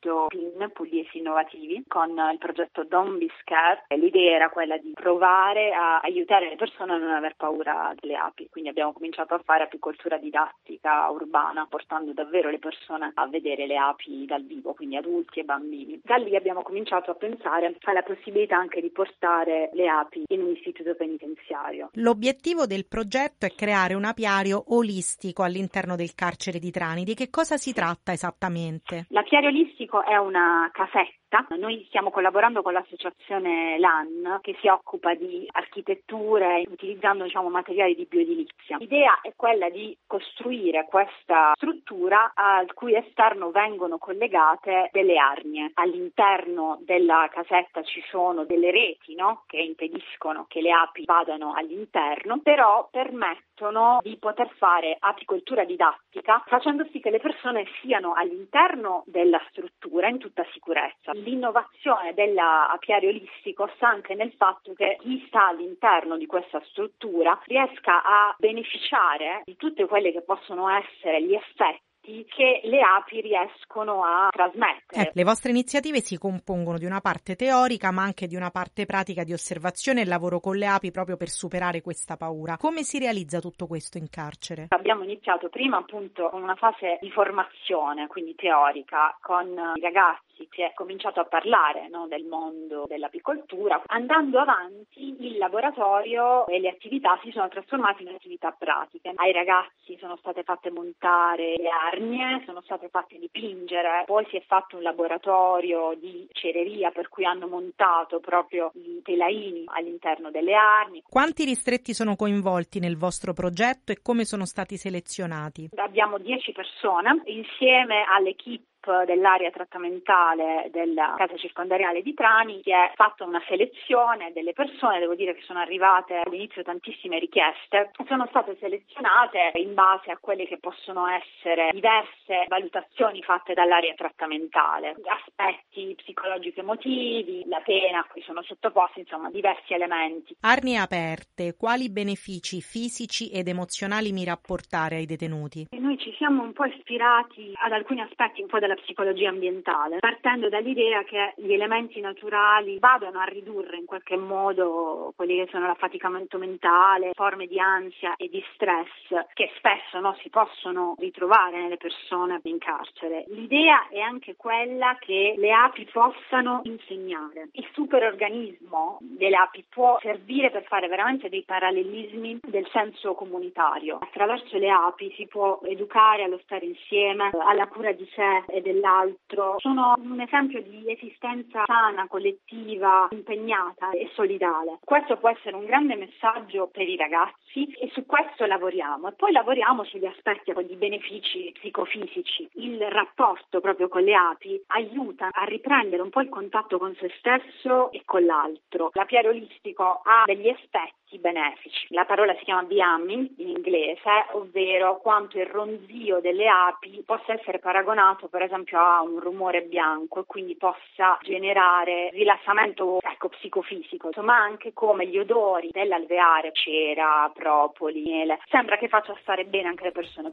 progetto 0.00 0.26
PIN, 0.28 0.71
Pugliesi 0.73 1.19
Innovativi, 1.19 1.85
con 1.87 2.11
il 2.11 2.38
progetto 2.38 2.85
Don't 2.85 3.19
Be 3.19 3.28
Scared. 3.40 3.85
L'idea 4.00 4.35
era 4.35 4.49
quella 4.49 4.78
di 4.78 4.92
provare 4.95 5.73
a 5.73 6.00
aiutare 6.00 6.49
le 6.49 6.57
persone 6.57 6.95
a 6.95 6.97
non 6.97 7.12
aver 7.12 7.35
paura 7.37 7.95
delle 8.00 8.16
api. 8.16 8.49
Quindi 8.50 8.71
abbiamo 8.71 8.92
cominciato 8.92 9.35
a 9.35 9.42
fare 9.45 9.64
apicoltura 9.64 10.16
didattica 10.16 11.09
urbana, 11.11 11.66
portando 11.69 12.12
davvero 12.12 12.50
le 12.50 12.59
persone 12.59 13.12
a 13.14 13.28
vedere 13.28 13.66
le 13.66 13.76
api 13.76 14.25
dal 14.25 14.45
vivo, 14.45 14.73
quindi 14.73 14.97
adulti 14.97 15.40
e 15.40 15.45
bambini. 15.45 16.00
Da 16.02 16.16
lì 16.16 16.35
abbiamo 16.35 16.62
cominciato 16.62 17.11
a 17.11 17.14
pensare 17.14 17.76
alla 17.83 18.02
possibilità 18.02 18.57
anche 18.57 18.80
di 18.80 18.90
portare 18.90 19.71
le 19.75 19.88
api 19.88 20.25
in 20.28 20.42
un 20.42 20.50
istituto 20.50 20.95
penitenziario. 20.95 21.90
L'obiettivo 21.95 22.66
del 22.66 22.87
progetto 22.87 23.45
è 23.47 23.54
creare 23.54 23.95
un 23.95 24.04
apiario 24.04 24.64
olistico 24.69 25.42
all'interno 25.42 25.97
del 25.97 26.14
carcere 26.14 26.59
di 26.59 26.71
Trani. 26.71 27.04
Di 27.04 27.14
che 27.14 27.28
cosa 27.28 27.57
si 27.57 27.73
tratta 27.73 28.12
esattamente? 28.12 29.07
L'apiario 29.09 29.49
olistico 29.49 29.90
è 29.99 30.17
una 30.17 30.71
casetta 30.73 31.20
noi 31.59 31.85
stiamo 31.87 32.11
collaborando 32.11 32.61
con 32.63 32.73
l'associazione 32.73 33.79
LAN 33.79 34.39
che 34.41 34.57
si 34.61 34.67
occupa 34.67 35.15
di 35.15 35.47
architetture 35.53 36.65
utilizzando 36.69 37.25
diciamo, 37.25 37.49
materiali 37.49 37.95
di 37.95 38.07
bioedilizia. 38.09 38.79
L'idea 38.79 39.21
è 39.21 39.33
quella 39.37 39.71
di 39.71 39.97
costruire 40.07 40.87
questa 40.89 41.53
struttura 41.55 42.33
al 42.35 42.73
cui 42.75 42.97
esterno 42.97 43.51
vengono 43.51 43.99
collegate 43.99 44.89
delle 44.93 45.19
arnie. 45.19 45.71
All'interno 45.75 46.79
della 46.83 47.29
casetta 47.31 47.83
ci 47.83 48.03
sono 48.09 48.45
delle 48.45 48.71
reti 48.71 49.15
no? 49.15 49.45
che 49.47 49.59
impediscono 49.59 50.47
che 50.49 50.61
le 50.61 50.73
api 50.73 51.05
vadano 51.05 51.53
all'interno, 51.55 52.41
però 52.43 52.89
permettono 52.91 54.01
di 54.03 54.17
poter 54.17 54.51
fare 54.57 54.97
apicoltura 54.99 55.65
didattica 55.65 56.43
facendo 56.47 56.87
sì 56.91 57.01
che 57.01 57.11
le 57.11 57.21
persone 57.21 57.67
siano 57.81 58.15
all'interno 58.15 59.05
della 59.07 59.41
struttura 59.51 60.09
in 60.09 60.19
tutta 60.19 60.45
sicurezza 60.53 61.13
l'innovazione 61.23 62.15
dell'apiario 62.15 63.11
olistico 63.11 63.71
sta 63.77 63.89
anche 63.89 64.15
nel 64.15 64.33
fatto 64.33 64.73
che 64.75 64.97
chi 65.00 65.25
sta 65.27 65.49
all'interno 65.49 66.17
di 66.17 66.27
questa 66.27 66.61
struttura 66.71 67.39
riesca 67.47 68.03
a 68.03 68.35
beneficiare 68.39 69.43
di 69.45 69.57
tutte 69.57 69.87
quelle 69.87 70.12
che 70.12 70.23
possono 70.23 70.69
essere 70.69 71.23
gli 71.23 71.35
effetti 71.35 71.89
che 72.00 72.61
le 72.65 72.81
api 72.81 73.21
riescono 73.21 74.03
a 74.05 74.29
trasmettere. 74.31 75.09
Eh, 75.09 75.11
le 75.12 75.25
vostre 75.25 75.50
iniziative 75.50 76.00
si 76.00 76.19
compongono 76.19 76.79
di 76.79 76.85
una 76.87 77.00
parte 77.00 77.37
teorica 77.37 77.91
ma 77.91 78.03
anche 78.03 78.27
di 78.27 78.37
una 78.37 78.50
parte 78.50 78.87
pratica 78.87 79.23
di 79.23 79.33
osservazione 79.33 80.00
e 80.00 80.07
lavoro 80.07 80.41
con 80.41 80.57
le 80.57 80.67
api 80.67 80.91
proprio 80.91 81.17
per 81.17 81.29
superare 81.29 81.83
questa 81.83 82.17
paura. 82.17 82.57
Come 82.57 82.83
si 82.83 82.99
realizza 82.99 83.39
tutto 83.41 83.67
questo 83.67 83.99
in 83.99 84.09
carcere? 84.09 84.67
Abbiamo 84.71 85.05
iniziato 85.05 85.49
prima 85.49 85.77
appunto 85.77 86.31
con 86.31 86.43
una 86.43 86.57
fase 86.57 86.99
di 87.00 87.11
formazione, 87.11 88.07
quindi 88.07 88.35
teorica, 88.35 89.17
con 89.21 89.47
i 89.75 89.81
ragazzi 89.81 90.30
si 90.51 90.63
è 90.63 90.73
cominciato 90.75 91.21
a 91.21 91.25
parlare 91.25 91.89
no, 91.89 92.07
del 92.07 92.25
mondo 92.25 92.85
dell'apicoltura. 92.87 93.83
Andando 93.87 94.39
avanti 94.39 95.17
il 95.21 95.39
laboratorio 95.39 96.47
e 96.47 96.61
le 96.61 96.69
attività 96.69 97.19
si 97.23 97.31
sono 97.31 97.49
trasformate 97.49 98.03
in 98.03 98.09
attività 98.09 98.55
pratiche. 98.57 99.13
Ai 99.15 99.33
ragazzi 99.33 99.97
sono 99.99 100.17
state 100.17 100.43
fatte 100.43 100.71
montare 100.71 101.57
le 101.57 101.69
arnie, 101.69 102.43
sono 102.47 102.61
state 102.63 102.89
fatte 102.89 103.19
dipingere, 103.19 104.05
poi 104.07 104.27
si 104.31 104.37
è 104.37 104.43
fatto 104.47 104.77
un 104.77 104.83
laboratorio 104.83 105.95
di 105.99 106.27
cereria 106.33 106.91
per 106.91 107.09
cui 107.09 107.25
hanno 107.25 107.47
montato 107.47 108.21
proprio 108.21 108.71
i 108.75 109.01
telaini 109.03 109.65
all'interno 109.67 110.31
delle 110.31 110.55
arnie. 110.55 111.03
Quanti 111.09 111.45
ristretti 111.45 111.95
sono 111.95 112.17
coinvolti 112.17 112.79
nel 112.79 112.97
vostro 112.97 113.33
progetto 113.33 113.93
e 113.93 114.01
come 114.03 114.25
sono 114.25 114.45
stati 114.45 114.77
selezionati? 114.77 115.71
Abbiamo 115.77 116.19
10 116.19 116.53
persone 116.53 117.21
insieme 117.25 118.05
all'equipe 118.09 118.69
dell'area 119.05 119.51
trattamentale 119.51 120.69
della 120.73 121.15
casa 121.17 121.37
circondariale 121.37 122.03
di 122.03 122.15
Trani 122.15 122.61
si 122.63 122.71
è 122.71 122.93
fatta 122.95 123.25
una 123.25 123.43
selezione 123.47 124.33
delle 124.33 124.53
persone, 124.53 124.99
devo 124.99 125.15
dire 125.15 125.35
che 125.35 125.43
sono 125.43 125.59
arrivate 125.59 126.21
all'inizio 126.25 126.63
tantissime 126.63 127.19
richieste, 127.19 127.91
sono 128.09 128.27
state 128.29 128.57
selezionate 128.59 129.53
in 129.55 129.75
base 129.75 130.11
a 130.11 130.19
quelle 130.19 130.47
che 130.47 130.59
possono 130.59 131.07
essere 131.07 131.69
diverse 131.73 132.47
valutazioni 132.49 133.23
fatte 133.23 133.53
dall'area 133.53 133.95
trattamentale, 133.95 134.97
aspetti 135.05 135.95
psicologici 135.97 136.61
emotivi, 136.61 137.45
la 137.47 137.61
pena 137.61 138.01
a 138.01 138.07
cui 138.11 138.23
sono 138.23 138.43
sottoposti, 138.43 139.01
insomma 139.01 139.31
diversi 139.31 139.75
elementi. 139.75 140.37
Arnie 140.41 140.79
aperte, 140.79 141.55
quali 141.57 141.91
benefici 141.91 142.61
fisici 142.61 143.31
ed 143.31 143.49
emozionali 143.49 144.13
mira 144.13 144.33
a 144.33 144.41
portare 144.41 144.97
ai 144.97 145.07
detenuti? 145.07 145.67
Noi 145.71 145.99
ci 145.99 146.15
siamo 146.17 146.43
un 146.43 146.53
po' 146.53 146.65
ispirati 146.65 147.53
ad 147.55 147.73
alcuni 147.73 148.01
aspetti 148.01 148.41
un 148.41 148.49
po' 148.49 148.59
della 148.59 148.70
della 148.71 148.75
psicologia 148.77 149.29
ambientale, 149.29 149.99
partendo 149.99 150.49
dall'idea 150.49 151.03
che 151.03 151.35
gli 151.37 151.53
elementi 151.53 152.00
naturali 152.00 152.79
vadano 152.79 153.19
a 153.19 153.25
ridurre 153.25 153.77
in 153.77 153.87
qualche 153.87 154.17
modo 154.17 155.12
quelli 155.17 155.37
che 155.37 155.49
sono 155.50 155.67
l'affaticamento 155.67 156.39
mentale, 156.39 157.11
forme 157.15 157.47
di 157.47 157.59
ansia 157.59 158.15
e 158.17 158.29
di 158.29 158.43
stress 158.55 158.89
che 159.33 159.50
spesso 159.57 159.99
no, 159.99 160.17
si 160.23 160.31
possono 160.31 160.95
ritrovare 160.99 161.61
nelle 161.61 161.77
persone 161.77 162.41
in 162.45 162.59
carcere. 162.59 163.25
L'idea 163.29 163.89
è 163.89 163.99
anche 163.99 164.37
quella 164.37 164.97
che 165.00 165.35
le 165.37 165.53
api 165.53 165.89
possano 165.91 166.61
insegnare. 166.65 167.49
Il 167.53 167.67
superorganismo 167.73 168.99
delle 169.00 169.37
api 169.37 169.65
può 169.69 169.99
servire 170.00 170.50
per 170.50 170.65
fare 170.65 170.87
veramente 170.89 171.29
dei 171.29 171.43
parallelismi 171.43 172.41
del 172.47 172.69
senso 172.71 173.15
comunitario. 173.15 173.99
Attraverso 174.00 174.59
le 174.59 174.71
api 174.71 175.12
si 175.17 175.27
può 175.27 175.61
educare 175.65 176.23
allo 176.23 176.39
stare 176.45 176.67
insieme, 176.67 177.31
alla 177.33 177.67
cura 177.67 177.93
di 177.93 178.09
sé 178.15 178.43
e 178.61 178.62
dell'altro. 178.62 179.57
Sono 179.59 179.95
un 179.99 180.21
esempio 180.21 180.62
di 180.62 180.85
esistenza 180.87 181.64
sana, 181.67 182.07
collettiva, 182.07 183.09
impegnata 183.11 183.90
e 183.90 184.09
solidale. 184.14 184.79
Questo 184.85 185.17
può 185.17 185.31
essere 185.31 185.57
un 185.57 185.64
grande 185.64 185.97
messaggio 185.97 186.69
per 186.69 186.88
i 186.88 186.97
ragazzi 186.97 187.64
e 187.79 187.90
su 187.93 188.07
questo 188.07 188.47
lavoriamo. 188.47 189.09
E 189.09 189.12
poi 189.12 189.33
lavoriamo 189.33 189.85
sugli 189.85 190.07
aspetti 190.07 190.52
di 190.67 190.76
benefici 190.76 191.50
psicofisici. 191.55 192.49
Il 192.55 192.81
rapporto 192.90 193.61
proprio 193.61 193.88
con 193.88 194.02
le 194.02 194.14
api 194.14 194.62
aiuta 194.69 195.29
a 195.31 195.45
riprendere 195.45 196.02
un 196.02 196.11
po' 196.11 196.21
il 196.21 196.29
contatto 196.29 196.79
con 196.79 196.95
se 196.97 197.11
stesso 197.19 197.90
e 197.93 198.02
con 198.05 198.25
l'altro. 198.25 198.90
L'apiario 198.93 199.31
olistico 199.31 200.02
ha 200.05 200.25
degli 200.26 200.49
aspetti 200.49 201.19
benefici. 201.19 201.87
La 201.90 202.05
parola 202.05 202.35
si 202.37 202.45
chiama 202.45 202.62
biamming 202.62 203.31
in 203.38 203.49
inglese, 203.49 204.26
ovvero 204.33 204.99
quanto 204.99 205.38
il 205.38 205.47
ronzio 205.47 206.21
delle 206.21 206.49
api 206.49 207.02
possa 207.05 207.33
essere 207.33 207.59
paragonato 207.59 208.29
per 208.29 208.43
esempio 208.50 208.80
a 208.80 209.00
un 209.00 209.21
rumore 209.21 209.62
bianco 209.62 210.21
e 210.21 210.25
quindi 210.26 210.57
possa 210.57 211.19
generare 211.23 212.11
rilassamento 212.11 212.99
ecco, 213.00 213.28
psicofisico, 213.28 214.11
ma 214.23 214.37
anche 214.37 214.73
come 214.73 215.07
gli 215.07 215.19
odori 215.19 215.69
dell'alveare, 215.71 216.52
cera, 216.52 217.30
propoli, 217.33 218.02
miele, 218.02 218.40
sembra 218.49 218.76
che 218.76 218.88
faccia 218.88 219.16
stare 219.21 219.45
bene 219.45 219.69
anche 219.69 219.85
le 219.85 219.92
persone. 219.92 220.33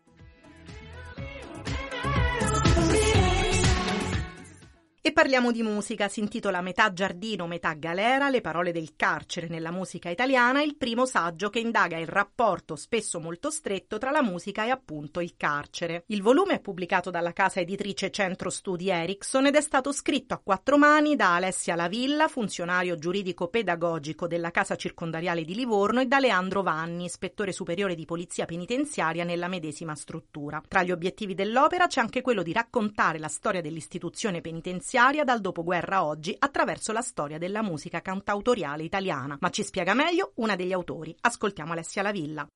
E 5.08 5.14
parliamo 5.14 5.54
di 5.54 5.64
musica, 5.64 6.10
si 6.10 6.20
intitola 6.20 6.60
Metà 6.60 6.92
giardino, 6.92 7.48
metà 7.48 7.72
galera, 7.72 8.28
le 8.28 8.42
parole 8.42 8.74
del 8.74 8.98
carcere 8.98 9.48
nella 9.48 9.72
musica 9.72 10.10
italiana, 10.10 10.62
il 10.62 10.76
primo 10.76 11.06
saggio 11.06 11.50
che 11.50 11.60
indaga 11.60 11.98
il 11.98 12.08
rapporto 12.08 12.76
spesso 12.76 13.22
molto 13.22 13.50
stretto 13.50 14.00
tra 14.00 14.12
la 14.12 14.22
musica 14.22 14.66
e 14.66 14.70
appunto 14.70 15.22
il 15.22 15.36
carcere. 15.38 16.04
Il 16.08 16.22
volume 16.22 16.56
è 16.56 16.60
pubblicato 16.60 17.10
dalla 17.10 17.32
casa 17.32 17.62
editrice 17.62 18.12
Centro 18.12 18.50
Studi 18.50 18.90
Ericsson 18.90 19.46
ed 19.46 19.56
è 19.56 19.62
stato 19.62 19.94
scritto 19.94 20.34
a 20.34 20.42
quattro 20.44 20.78
mani 20.78 21.16
da 21.16 21.36
Alessia 21.36 21.76
Lavilla, 21.76 22.28
funzionario 22.28 22.98
giuridico 22.98 23.48
pedagogico 23.48 24.28
della 24.28 24.52
casa 24.52 24.76
circondariale 24.76 25.46
di 25.46 25.56
Livorno, 25.56 26.02
e 26.02 26.06
da 26.08 26.20
Leandro 26.20 26.64
Vanni, 26.64 27.06
ispettore 27.06 27.54
superiore 27.54 27.96
di 27.96 28.04
polizia 28.04 28.44
penitenziaria 28.44 29.24
nella 29.24 29.48
medesima 29.48 29.96
struttura. 29.96 30.62
Tra 30.68 30.84
gli 30.84 30.92
obiettivi 30.92 31.34
dell'opera 31.34 31.88
c'è 31.88 32.02
anche 32.02 32.20
quello 32.20 32.44
di 32.44 32.52
raccontare 32.52 33.20
la 33.20 33.30
storia 33.30 33.62
dell'istituzione 33.62 34.42
penitenziaria 34.42 34.96
finanziaria 34.98 35.24
dal 35.24 35.42
dopoguerra 35.42 35.98
a 35.98 36.06
oggi 36.06 36.36
attraverso 36.38 36.92
la 36.92 37.02
storia 37.02 37.38
della 37.38 37.62
musica 37.62 38.02
cantautoriale 38.02 38.82
italiana. 38.82 39.38
Ma 39.40 39.52
ci 39.52 39.64
spiega 39.64 39.94
meglio 39.94 40.32
una 40.38 40.56
degli 40.56 40.74
autori. 40.74 41.16
Ascoltiamo 41.22 41.74
Alessia 41.74 42.02
Lavilla. 42.02 42.48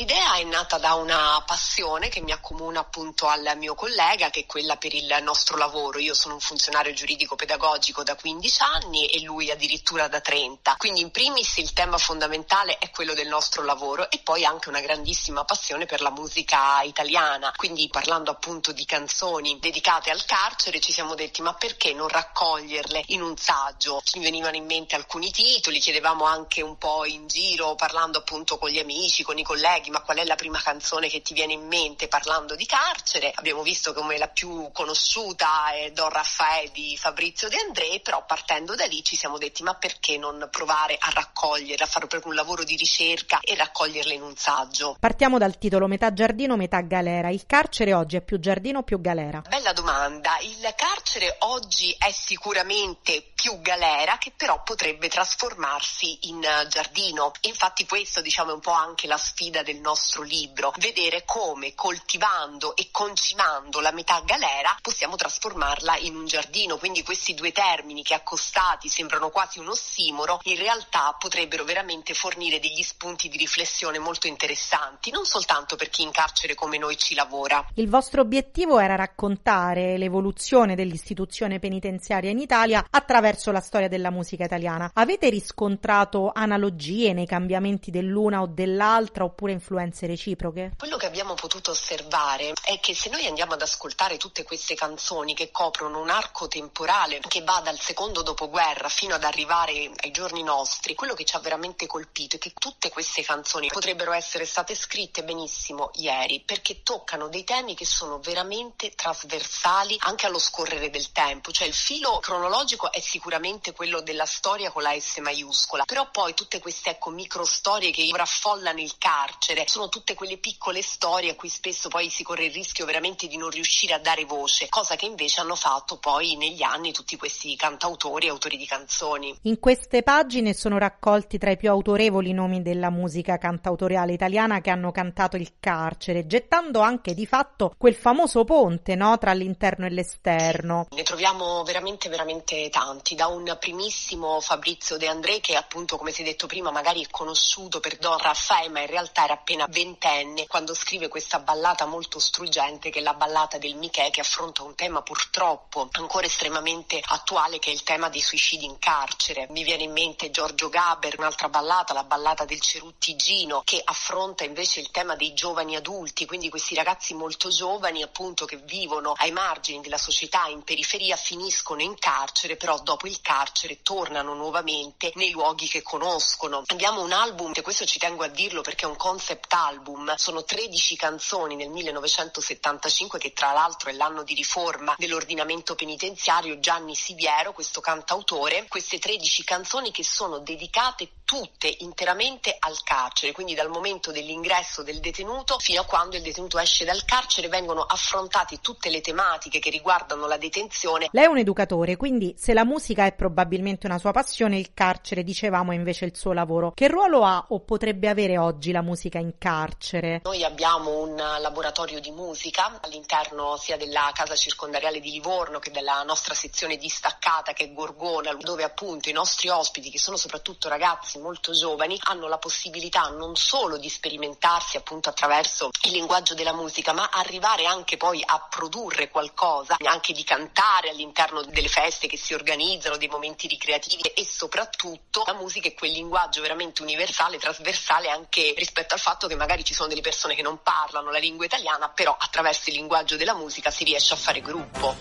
L'idea 0.00 0.36
è 0.36 0.44
nata 0.44 0.78
da 0.78 0.94
una 0.94 1.42
passione 1.44 2.08
che 2.08 2.22
mi 2.22 2.32
accomuna 2.32 2.80
appunto 2.80 3.26
al 3.26 3.52
mio 3.58 3.74
collega, 3.74 4.30
che 4.30 4.40
è 4.40 4.46
quella 4.46 4.76
per 4.76 4.94
il 4.94 5.18
nostro 5.22 5.58
lavoro. 5.58 5.98
Io 5.98 6.14
sono 6.14 6.32
un 6.32 6.40
funzionario 6.40 6.94
giuridico 6.94 7.36
pedagogico 7.36 8.02
da 8.02 8.14
15 8.14 8.62
anni 8.62 9.08
e 9.08 9.20
lui 9.20 9.50
addirittura 9.50 10.08
da 10.08 10.22
30. 10.22 10.76
Quindi 10.78 11.02
in 11.02 11.10
primis 11.10 11.58
il 11.58 11.74
tema 11.74 11.98
fondamentale 11.98 12.78
è 12.78 12.88
quello 12.88 13.12
del 13.12 13.28
nostro 13.28 13.62
lavoro 13.62 14.10
e 14.10 14.20
poi 14.24 14.46
anche 14.46 14.70
una 14.70 14.80
grandissima 14.80 15.44
passione 15.44 15.84
per 15.84 16.00
la 16.00 16.10
musica 16.10 16.80
italiana. 16.80 17.52
Quindi 17.54 17.86
parlando 17.90 18.30
appunto 18.30 18.72
di 18.72 18.86
canzoni 18.86 19.58
dedicate 19.58 20.10
al 20.10 20.24
carcere 20.24 20.80
ci 20.80 20.92
siamo 20.92 21.14
detti 21.14 21.42
ma 21.42 21.52
perché 21.52 21.92
non 21.92 22.08
raccoglierle 22.08 23.02
in 23.08 23.20
un 23.20 23.36
saggio? 23.36 24.00
Ci 24.02 24.18
venivano 24.20 24.56
in 24.56 24.64
mente 24.64 24.94
alcuni 24.94 25.30
titoli, 25.30 25.78
chiedevamo 25.78 26.24
anche 26.24 26.62
un 26.62 26.78
po' 26.78 27.04
in 27.04 27.26
giro 27.26 27.74
parlando 27.74 28.16
appunto 28.16 28.56
con 28.56 28.70
gli 28.70 28.78
amici, 28.78 29.22
con 29.22 29.36
i 29.36 29.42
colleghi 29.42 29.88
ma 29.90 30.00
qual 30.00 30.18
è 30.18 30.24
la 30.24 30.36
prima 30.36 30.60
canzone 30.60 31.08
che 31.08 31.22
ti 31.22 31.34
viene 31.34 31.52
in 31.52 31.66
mente 31.66 32.08
parlando 32.08 32.54
di 32.54 32.66
carcere? 32.66 33.32
Abbiamo 33.34 33.62
visto 33.62 33.92
come 33.92 34.18
la 34.18 34.28
più 34.28 34.70
conosciuta 34.72 35.72
è 35.72 35.90
Don 35.90 36.08
Raffaele 36.08 36.70
di 36.72 36.96
Fabrizio 36.96 37.48
De 37.48 37.56
André, 37.58 38.00
però 38.00 38.24
partendo 38.24 38.74
da 38.74 38.86
lì 38.86 39.02
ci 39.02 39.16
siamo 39.16 39.38
detti 39.38 39.62
ma 39.62 39.74
perché 39.74 40.16
non 40.16 40.48
provare 40.50 40.96
a 40.98 41.10
raccogliere, 41.10 41.84
a 41.84 41.86
fare 41.86 42.06
proprio 42.06 42.30
un 42.30 42.36
lavoro 42.36 42.64
di 42.64 42.76
ricerca 42.76 43.40
e 43.40 43.54
raccoglierle 43.54 44.14
in 44.14 44.22
un 44.22 44.36
saggio? 44.36 44.96
Partiamo 44.98 45.38
dal 45.38 45.58
titolo 45.58 45.86
Metà 45.86 46.12
giardino, 46.12 46.56
metà 46.56 46.80
galera. 46.80 47.30
Il 47.30 47.46
carcere 47.46 47.94
oggi 47.94 48.16
è 48.16 48.20
più 48.20 48.38
giardino 48.38 48.78
o 48.78 48.82
più 48.82 49.00
galera? 49.00 49.42
Bella 49.48 49.72
domanda. 49.72 50.38
Il 50.40 50.72
carcere 50.76 51.36
oggi 51.40 51.94
è 51.98 52.10
sicuramente 52.12 53.32
più 53.34 53.60
galera 53.60 54.18
che 54.18 54.32
però 54.36 54.62
potrebbe 54.62 55.08
trasformarsi 55.08 56.28
in 56.28 56.40
giardino. 56.68 57.32
Infatti 57.42 57.86
questo 57.86 58.20
diciamo 58.20 58.50
è 58.50 58.54
un 58.54 58.60
po' 58.60 58.72
anche 58.72 59.06
la 59.06 59.16
sfida 59.16 59.62
del 59.62 59.69
nostro 59.78 60.22
libro, 60.22 60.72
vedere 60.78 61.22
come 61.24 61.74
coltivando 61.74 62.74
e 62.74 62.88
concimando 62.90 63.80
la 63.80 63.92
metà 63.92 64.20
galera 64.24 64.76
possiamo 64.82 65.16
trasformarla 65.16 65.98
in 65.98 66.16
un 66.16 66.26
giardino. 66.26 66.78
Quindi 66.78 67.02
questi 67.02 67.34
due 67.34 67.52
termini 67.52 68.02
che 68.02 68.14
accostati 68.14 68.88
sembrano 68.88 69.30
quasi 69.30 69.58
un 69.58 69.68
ossimoro, 69.68 70.40
in 70.44 70.56
realtà 70.56 71.14
potrebbero 71.18 71.64
veramente 71.64 72.14
fornire 72.14 72.58
degli 72.58 72.82
spunti 72.82 73.28
di 73.28 73.36
riflessione 73.36 73.98
molto 73.98 74.26
interessanti, 74.26 75.10
non 75.10 75.24
soltanto 75.24 75.76
per 75.76 75.90
chi 75.90 76.02
in 76.02 76.10
carcere 76.10 76.54
come 76.54 76.78
noi 76.78 76.96
ci 76.96 77.14
lavora. 77.14 77.64
Il 77.74 77.88
vostro 77.88 78.22
obiettivo 78.22 78.78
era 78.80 78.96
raccontare 78.96 79.98
l'evoluzione 79.98 80.74
dell'istituzione 80.74 81.58
penitenziaria 81.58 82.30
in 82.30 82.38
Italia 82.38 82.84
attraverso 82.88 83.50
la 83.52 83.60
storia 83.60 83.88
della 83.88 84.10
musica 84.10 84.44
italiana. 84.44 84.90
Avete 84.94 85.28
riscontrato 85.28 86.30
analogie 86.34 87.12
nei 87.12 87.26
cambiamenti 87.26 87.90
dell'una 87.90 88.40
o 88.40 88.46
dell'altra 88.46 89.24
oppure 89.24 89.52
influenze 89.60 90.06
reciproche? 90.06 90.72
Quello 90.78 90.96
che 90.96 91.06
abbiamo 91.06 91.34
potuto 91.34 91.70
osservare 91.72 92.54
è 92.64 92.80
che 92.80 92.94
se 92.94 93.10
noi 93.10 93.26
andiamo 93.26 93.52
ad 93.52 93.62
ascoltare 93.62 94.16
tutte 94.16 94.42
queste 94.42 94.74
canzoni 94.74 95.34
che 95.34 95.50
coprono 95.50 96.00
un 96.00 96.08
arco 96.08 96.48
temporale 96.48 97.20
che 97.28 97.42
va 97.42 97.60
dal 97.62 97.78
secondo 97.78 98.22
dopoguerra 98.22 98.88
fino 98.88 99.14
ad 99.14 99.24
arrivare 99.24 99.92
ai 99.94 100.10
giorni 100.10 100.42
nostri, 100.42 100.94
quello 100.94 101.14
che 101.14 101.24
ci 101.24 101.36
ha 101.36 101.40
veramente 101.40 101.86
colpito 101.86 102.36
è 102.36 102.38
che 102.38 102.52
tutte 102.58 102.88
queste 102.88 103.22
canzoni 103.22 103.68
potrebbero 103.68 104.12
essere 104.12 104.46
state 104.46 104.74
scritte 104.74 105.22
benissimo 105.22 105.90
ieri 105.94 106.40
perché 106.40 106.82
toccano 106.82 107.28
dei 107.28 107.44
temi 107.44 107.74
che 107.74 107.84
sono 107.84 108.18
veramente 108.18 108.94
trasversali 108.94 109.96
anche 110.00 110.26
allo 110.26 110.38
scorrere 110.38 110.88
del 110.88 111.12
tempo, 111.12 111.52
cioè 111.52 111.68
il 111.68 111.74
filo 111.74 112.18
cronologico 112.20 112.90
è 112.90 113.00
sicuramente 113.00 113.72
quello 113.72 114.00
della 114.00 114.26
storia 114.26 114.70
con 114.70 114.82
la 114.82 114.98
S 114.98 115.18
maiuscola, 115.18 115.84
però 115.84 116.10
poi 116.10 116.32
tutte 116.34 116.60
queste 116.60 116.90
ecco 116.90 117.10
micro 117.10 117.44
storie 117.44 117.90
che 117.90 118.08
raffollano 118.14 118.80
il 118.80 118.96
carcere 118.96 119.49
leggere 119.50 119.64
sono 119.66 119.88
tutte 119.88 120.14
quelle 120.14 120.38
piccole 120.38 120.82
storie 120.82 121.30
a 121.30 121.34
cui 121.34 121.48
spesso 121.48 121.88
poi 121.88 122.08
si 122.08 122.22
corre 122.22 122.46
il 122.46 122.52
rischio 122.52 122.84
veramente 122.84 123.26
di 123.26 123.36
non 123.36 123.50
riuscire 123.50 123.94
a 123.94 123.98
dare 123.98 124.24
voce, 124.24 124.68
cosa 124.68 124.96
che 124.96 125.06
invece 125.06 125.40
hanno 125.40 125.54
fatto 125.54 125.98
poi 125.98 126.36
negli 126.36 126.62
anni 126.62 126.92
tutti 126.92 127.16
questi 127.16 127.56
cantautori 127.56 128.26
e 128.26 128.30
autori 128.30 128.56
di 128.56 128.66
canzoni. 128.66 129.36
In 129.42 129.58
queste 129.58 130.02
pagine 130.02 130.54
sono 130.54 130.78
raccolti 130.78 131.38
tra 131.38 131.50
i 131.50 131.56
più 131.56 131.70
autorevoli 131.70 132.32
nomi 132.32 132.62
della 132.62 132.90
musica 132.90 133.38
cantautoriale 133.38 134.12
italiana 134.12 134.60
che 134.60 134.70
hanno 134.70 134.90
cantato 134.92 135.36
il 135.36 135.54
carcere, 135.58 136.26
gettando 136.26 136.80
anche 136.80 137.14
di 137.14 137.26
fatto 137.26 137.74
quel 137.76 137.94
famoso 137.94 138.44
ponte 138.44 138.94
no, 138.94 139.18
tra 139.18 139.32
l'interno 139.32 139.86
e 139.86 139.90
l'esterno. 139.90 140.86
Ne 140.90 141.02
troviamo 141.02 141.62
veramente 141.64 142.08
veramente 142.08 142.68
tanti, 142.70 143.14
da 143.14 143.26
un 143.26 143.56
primissimo 143.58 144.40
Fabrizio 144.40 144.96
De 144.96 145.06
André 145.06 145.40
che 145.40 145.54
appunto 145.54 145.96
come 145.96 146.12
si 146.12 146.22
è 146.22 146.24
detto 146.24 146.46
prima 146.46 146.70
magari 146.70 147.02
è 147.02 147.08
conosciuto 147.10 147.80
per 147.80 147.96
Don 147.98 148.18
Raffaele 148.18 148.68
ma 148.70 148.80
in 148.80 148.86
realtà 148.86 149.24
era 149.24 149.39
appena 149.40 149.66
ventenne 149.68 150.46
quando 150.46 150.74
scrive 150.74 151.08
questa 151.08 151.38
ballata 151.38 151.86
molto 151.86 152.18
struggente 152.18 152.90
che 152.90 152.98
è 152.98 153.02
la 153.02 153.14
ballata 153.14 153.56
del 153.56 153.74
Michè 153.74 154.10
che 154.10 154.20
affronta 154.20 154.62
un 154.62 154.74
tema 154.74 155.00
purtroppo 155.02 155.88
ancora 155.92 156.26
estremamente 156.26 157.00
attuale 157.02 157.58
che 157.58 157.70
è 157.70 157.72
il 157.72 157.82
tema 157.82 158.10
dei 158.10 158.20
suicidi 158.20 158.66
in 158.66 158.78
carcere. 158.78 159.46
Mi 159.50 159.64
viene 159.64 159.84
in 159.84 159.92
mente 159.92 160.30
Giorgio 160.30 160.68
Gaber, 160.68 161.18
un'altra 161.18 161.48
ballata, 161.48 161.94
la 161.94 162.04
ballata 162.04 162.44
del 162.44 162.60
Ceruttigino 162.60 163.62
che 163.64 163.80
affronta 163.82 164.44
invece 164.44 164.80
il 164.80 164.90
tema 164.90 165.16
dei 165.16 165.32
giovani 165.32 165.74
adulti, 165.74 166.26
quindi 166.26 166.50
questi 166.50 166.74
ragazzi 166.74 167.14
molto 167.14 167.48
giovani 167.48 168.02
appunto 168.02 168.44
che 168.44 168.58
vivono 168.58 169.14
ai 169.16 169.32
margini 169.32 169.80
della 169.80 169.98
società 169.98 170.46
in 170.48 170.62
periferia 170.62 171.16
finiscono 171.16 171.80
in 171.80 171.98
carcere 171.98 172.56
però 172.56 172.78
dopo 172.80 173.06
il 173.06 173.20
carcere 173.22 173.80
tornano 173.82 174.34
nuovamente 174.34 175.12
nei 175.14 175.30
luoghi 175.30 175.66
che 175.66 175.82
conoscono. 175.82 176.62
Abbiamo 176.66 177.00
un 177.00 177.12
album, 177.12 177.52
e 177.54 177.62
questo 177.62 177.86
ci 177.86 177.98
tengo 177.98 178.22
a 178.22 178.28
dirlo 178.28 178.60
perché 178.60 178.84
è 178.84 178.88
un 178.88 178.96
concept 178.96 179.28
concept 179.30 179.52
album, 179.52 180.12
sono 180.16 180.42
13 180.42 180.96
canzoni 180.96 181.54
nel 181.54 181.68
1975 181.68 183.18
che 183.20 183.32
tra 183.32 183.52
l'altro 183.52 183.90
è 183.90 183.92
l'anno 183.92 184.24
di 184.24 184.34
riforma 184.34 184.96
dell'ordinamento 184.98 185.76
penitenziario, 185.76 186.58
Gianni 186.58 186.96
Siviero, 186.96 187.52
questo 187.52 187.80
cantautore, 187.80 188.66
queste 188.68 188.98
13 188.98 189.44
canzoni 189.44 189.92
che 189.92 190.02
sono 190.02 190.38
dedicate 190.38 191.10
tutte 191.24 191.72
interamente 191.78 192.56
al 192.58 192.82
carcere, 192.82 193.30
quindi 193.30 193.54
dal 193.54 193.68
momento 193.68 194.10
dell'ingresso 194.10 194.82
del 194.82 194.98
detenuto 194.98 195.60
fino 195.60 195.82
a 195.82 195.84
quando 195.84 196.16
il 196.16 196.22
detenuto 196.22 196.58
esce 196.58 196.84
dal 196.84 197.04
carcere 197.04 197.46
vengono 197.46 197.82
affrontate 197.82 198.58
tutte 198.60 198.90
le 198.90 199.00
tematiche 199.00 199.60
che 199.60 199.70
riguardano 199.70 200.26
la 200.26 200.38
detenzione. 200.38 201.08
Lei 201.12 201.26
è 201.26 201.28
un 201.28 201.38
educatore, 201.38 201.94
quindi 201.94 202.34
se 202.36 202.52
la 202.52 202.64
musica 202.64 203.04
è 203.04 203.12
probabilmente 203.12 203.86
una 203.86 203.98
sua 203.98 204.10
passione, 204.10 204.58
il 204.58 204.74
carcere, 204.74 205.22
dicevamo, 205.22 205.70
è 205.70 205.76
invece 205.76 206.04
il 206.06 206.16
suo 206.16 206.32
lavoro. 206.32 206.72
Che 206.72 206.88
ruolo 206.88 207.22
ha 207.22 207.46
o 207.50 207.60
potrebbe 207.60 208.08
avere 208.08 208.36
oggi 208.36 208.72
la 208.72 208.82
musica 208.82 209.19
in 209.20 209.38
carcere? 209.38 210.20
Noi 210.24 210.42
abbiamo 210.42 210.98
un 210.98 211.14
laboratorio 211.14 212.00
di 212.00 212.10
musica 212.10 212.78
all'interno 212.80 213.56
sia 213.56 213.76
della 213.76 214.10
casa 214.14 214.34
circondariale 214.34 215.00
di 215.00 215.10
Livorno 215.10 215.58
che 215.58 215.70
della 215.70 216.02
nostra 216.02 216.34
sezione 216.34 216.76
distaccata 216.76 217.52
che 217.52 217.64
è 217.64 217.72
Gorgona, 217.72 218.34
dove 218.34 218.64
appunto 218.64 219.08
i 219.08 219.12
nostri 219.12 219.48
ospiti, 219.48 219.90
che 219.90 219.98
sono 219.98 220.16
soprattutto 220.16 220.68
ragazzi 220.68 221.18
molto 221.18 221.52
giovani, 221.52 221.98
hanno 222.04 222.26
la 222.26 222.38
possibilità 222.38 223.08
non 223.10 223.36
solo 223.36 223.76
di 223.76 223.88
sperimentarsi 223.88 224.76
appunto 224.76 225.08
attraverso 225.10 225.70
il 225.82 225.92
linguaggio 225.92 226.34
della 226.34 226.54
musica, 226.54 226.92
ma 226.92 227.10
arrivare 227.12 227.66
anche 227.66 227.96
poi 227.96 228.22
a 228.24 228.46
produrre 228.48 229.08
qualcosa, 229.10 229.76
anche 229.84 230.12
di 230.12 230.24
cantare 230.24 230.90
all'interno 230.90 231.42
delle 231.42 231.68
feste 231.68 232.06
che 232.06 232.16
si 232.16 232.34
organizzano, 232.34 232.96
dei 232.96 233.08
momenti 233.08 233.46
ricreativi 233.46 234.02
e 234.14 234.24
soprattutto 234.24 235.22
la 235.26 235.34
musica 235.34 235.68
è 235.68 235.74
quel 235.74 235.92
linguaggio 235.92 236.40
veramente 236.40 236.82
universale, 236.82 237.38
trasversale 237.38 238.08
anche 238.08 238.54
rispetto 238.56 238.94
al 238.94 239.00
fatto 239.00 239.09
che 239.26 239.36
magari 239.36 239.64
ci 239.64 239.74
sono 239.74 239.88
delle 239.88 240.00
persone 240.00 240.34
che 240.34 240.42
non 240.42 240.60
parlano 240.62 241.10
la 241.10 241.18
lingua 241.18 241.44
italiana, 241.44 241.88
però 241.88 242.16
attraverso 242.18 242.70
il 242.70 242.76
linguaggio 242.76 243.16
della 243.16 243.34
musica 243.34 243.70
si 243.70 243.84
riesce 243.84 244.14
a 244.14 244.16
fare 244.16 244.40
gruppo. 244.40 244.96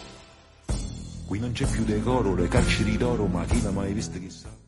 Qui 1.26 1.40
non 1.40 1.52
c'è 1.52 1.66
più 1.66 1.84
decoro, 1.84 2.34
le 2.36 2.48
carceri 2.48 2.98
d'oro, 2.98 3.26
ma 3.28 3.46
chi 3.46 3.62
l'ha 3.62 3.72
mai 3.72 3.94
visto 3.94 4.18
chissà. 4.18 4.59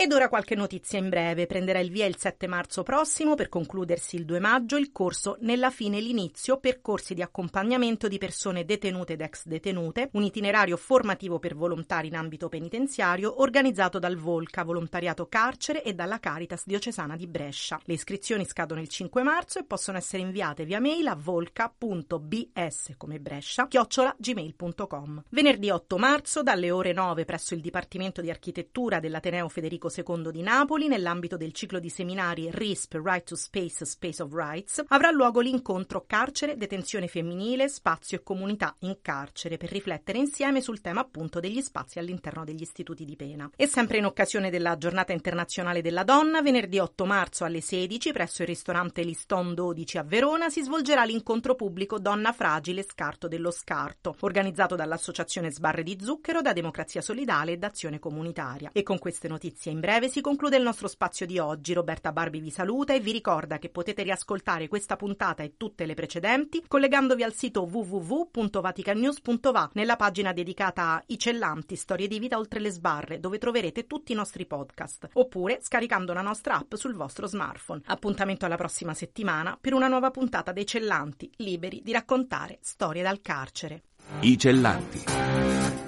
Ed 0.00 0.12
ora 0.12 0.28
qualche 0.28 0.54
notizia 0.54 1.00
in 1.00 1.08
breve. 1.08 1.46
Prenderà 1.46 1.80
il 1.80 1.90
via 1.90 2.06
il 2.06 2.16
7 2.16 2.46
marzo 2.46 2.84
prossimo 2.84 3.34
per 3.34 3.48
concludersi 3.48 4.14
il 4.14 4.24
2 4.24 4.38
maggio 4.38 4.76
il 4.76 4.92
corso 4.92 5.38
Nella 5.40 5.70
fine 5.70 5.98
l'inizio 5.98 6.58
percorsi 6.58 7.14
di 7.14 7.22
accompagnamento 7.22 8.06
di 8.06 8.16
persone 8.16 8.64
detenute 8.64 9.14
ed 9.14 9.22
ex 9.22 9.46
detenute, 9.46 10.10
un 10.12 10.22
itinerario 10.22 10.76
formativo 10.76 11.40
per 11.40 11.56
volontari 11.56 12.06
in 12.06 12.14
ambito 12.14 12.48
penitenziario 12.48 13.40
organizzato 13.42 13.98
dal 13.98 14.14
Volca, 14.14 14.62
Volontariato 14.62 15.26
Carcere 15.26 15.82
e 15.82 15.94
dalla 15.94 16.20
Caritas 16.20 16.62
Diocesana 16.64 17.16
di 17.16 17.26
Brescia. 17.26 17.80
Le 17.82 17.94
iscrizioni 17.94 18.46
scadono 18.46 18.80
il 18.80 18.88
5 18.88 19.24
marzo 19.24 19.58
e 19.58 19.64
possono 19.64 19.98
essere 19.98 20.22
inviate 20.22 20.64
via 20.64 20.78
mail 20.78 21.08
a 21.08 21.16
volca.bs 21.16 22.92
come 22.96 23.18
Brescia 23.18 23.66
chiocciolagmail.com. 23.66 25.24
Venerdì 25.30 25.70
8 25.70 25.98
marzo 25.98 26.44
dalle 26.44 26.70
ore 26.70 26.92
9 26.92 27.24
presso 27.24 27.54
il 27.54 27.60
Dipartimento 27.60 28.20
di 28.20 28.30
Architettura 28.30 29.00
dell'Ateneo 29.00 29.48
Federico 29.48 29.86
Federico 29.88 30.16
II 30.16 30.30
di 30.30 30.42
Napoli, 30.42 30.88
nell'ambito 30.88 31.36
del 31.36 31.52
ciclo 31.52 31.78
di 31.78 31.88
seminari 31.88 32.48
RISP 32.50 32.94
Right 33.02 33.26
to 33.26 33.36
Space 33.36 33.84
Space 33.84 34.22
of 34.22 34.32
Rights, 34.32 34.82
avrà 34.88 35.10
luogo 35.10 35.40
l'incontro 35.40 36.04
Carcere, 36.06 36.56
detenzione 36.56 37.08
femminile, 37.08 37.68
spazio 37.68 38.18
e 38.18 38.22
comunità 38.22 38.74
in 38.80 38.98
carcere 39.02 39.56
per 39.56 39.70
riflettere 39.70 40.18
insieme 40.18 40.60
sul 40.60 40.80
tema 40.80 41.00
appunto 41.00 41.40
degli 41.40 41.60
spazi 41.60 41.98
all'interno 41.98 42.44
degli 42.44 42.62
istituti 42.62 43.04
di 43.04 43.16
pena. 43.16 43.50
E 43.56 43.66
sempre 43.66 43.98
in 43.98 44.04
occasione 44.04 44.50
della 44.50 44.76
Giornata 44.76 45.12
Internazionale 45.12 45.82
della 45.82 46.04
Donna, 46.04 46.42
venerdì 46.42 46.78
8 46.78 47.04
marzo 47.04 47.44
alle 47.44 47.60
16 47.60 48.12
presso 48.12 48.42
il 48.42 48.48
ristorante 48.48 49.02
Liston 49.02 49.54
12 49.54 49.98
a 49.98 50.02
Verona 50.02 50.50
si 50.50 50.62
svolgerà 50.62 51.04
l'incontro 51.04 51.54
pubblico 51.54 51.98
Donna 51.98 52.32
Fragile 52.32 52.84
Scarto 52.84 53.28
dello 53.28 53.50
Scarto, 53.50 54.14
organizzato 54.20 54.76
dall'Associazione 54.76 55.50
Sbarre 55.50 55.82
di 55.82 55.98
Zucchero, 56.00 56.42
da 56.42 56.52
Democrazia 56.52 57.00
Solidale 57.00 57.52
e 57.52 57.56
d'Azione 57.56 57.98
Comunitaria. 57.98 58.70
E 58.72 58.82
con 58.82 58.98
queste 58.98 59.28
notizie 59.28 59.72
in 59.72 59.77
in 59.78 59.84
breve 59.84 60.08
si 60.08 60.20
conclude 60.20 60.56
il 60.56 60.64
nostro 60.64 60.88
spazio 60.88 61.24
di 61.24 61.38
oggi. 61.38 61.72
Roberta 61.72 62.10
Barbi 62.10 62.40
vi 62.40 62.50
saluta 62.50 62.94
e 62.94 63.00
vi 63.00 63.12
ricorda 63.12 63.60
che 63.60 63.68
potete 63.68 64.02
riascoltare 64.02 64.66
questa 64.66 64.96
puntata 64.96 65.44
e 65.44 65.52
tutte 65.56 65.86
le 65.86 65.94
precedenti 65.94 66.64
collegandovi 66.66 67.22
al 67.22 67.32
sito 67.32 67.62
www.vaticannews.va 67.62 69.70
nella 69.74 69.94
pagina 69.94 70.32
dedicata 70.32 70.94
a 70.94 71.02
I 71.06 71.16
Cellanti, 71.16 71.76
storie 71.76 72.08
di 72.08 72.18
vita 72.18 72.38
oltre 72.38 72.58
le 72.58 72.70
sbarre, 72.70 73.20
dove 73.20 73.38
troverete 73.38 73.86
tutti 73.86 74.10
i 74.10 74.16
nostri 74.16 74.46
podcast, 74.46 75.10
oppure 75.12 75.60
scaricando 75.62 76.12
la 76.12 76.22
nostra 76.22 76.56
app 76.56 76.74
sul 76.74 76.94
vostro 76.94 77.28
smartphone. 77.28 77.82
Appuntamento 77.86 78.46
alla 78.46 78.56
prossima 78.56 78.94
settimana 78.94 79.56
per 79.60 79.74
una 79.74 79.86
nuova 79.86 80.10
puntata 80.10 80.50
dei 80.50 80.66
Cellanti, 80.66 81.30
liberi 81.36 81.82
di 81.84 81.92
raccontare 81.92 82.58
storie 82.62 83.04
dal 83.04 83.20
carcere. 83.20 83.82
I 84.20 84.36
Cellanti. 84.36 85.87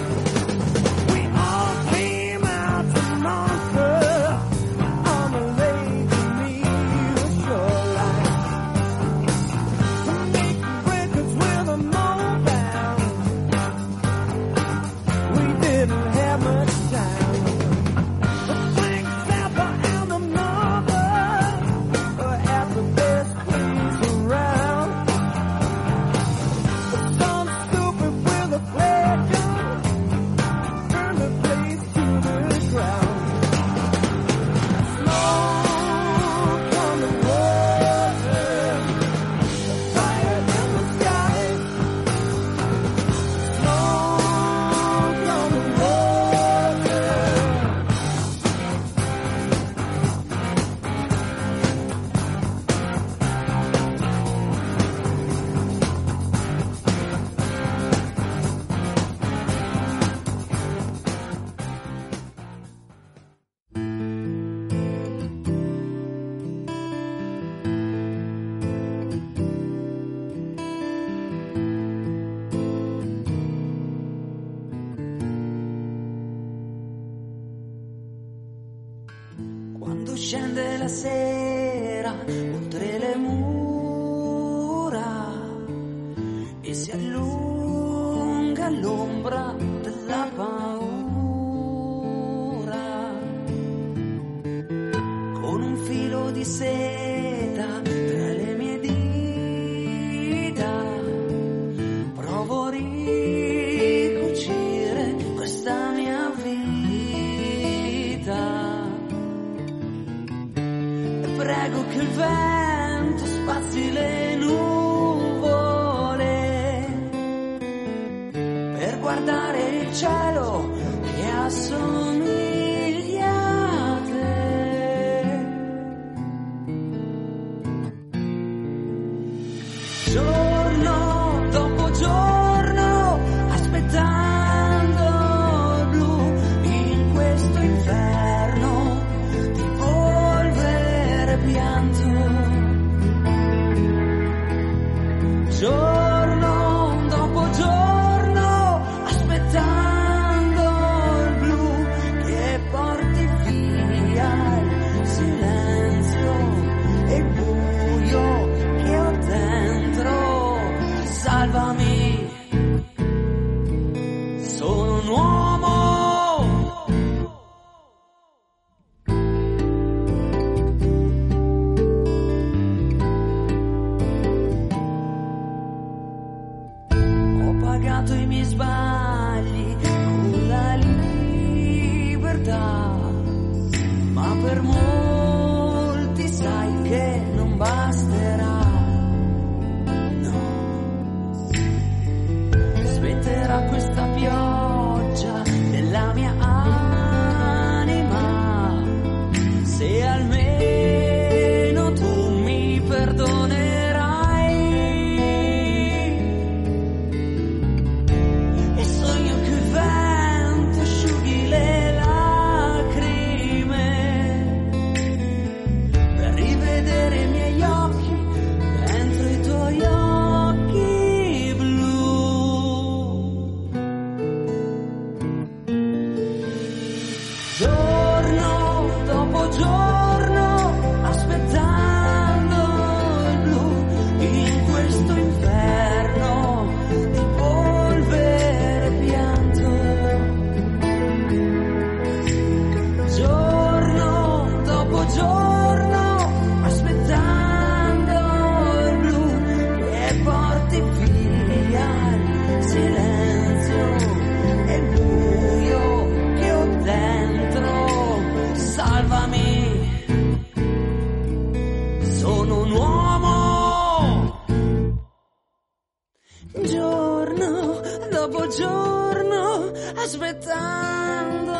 giorno 266.71 267.81
dopo 268.09 268.47
giorno 268.47 269.71
aspettando 269.95 271.51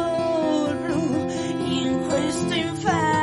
il 0.70 0.76
blu 0.78 1.28
in 1.66 2.06
questo 2.08 2.54
inferno. 2.54 3.21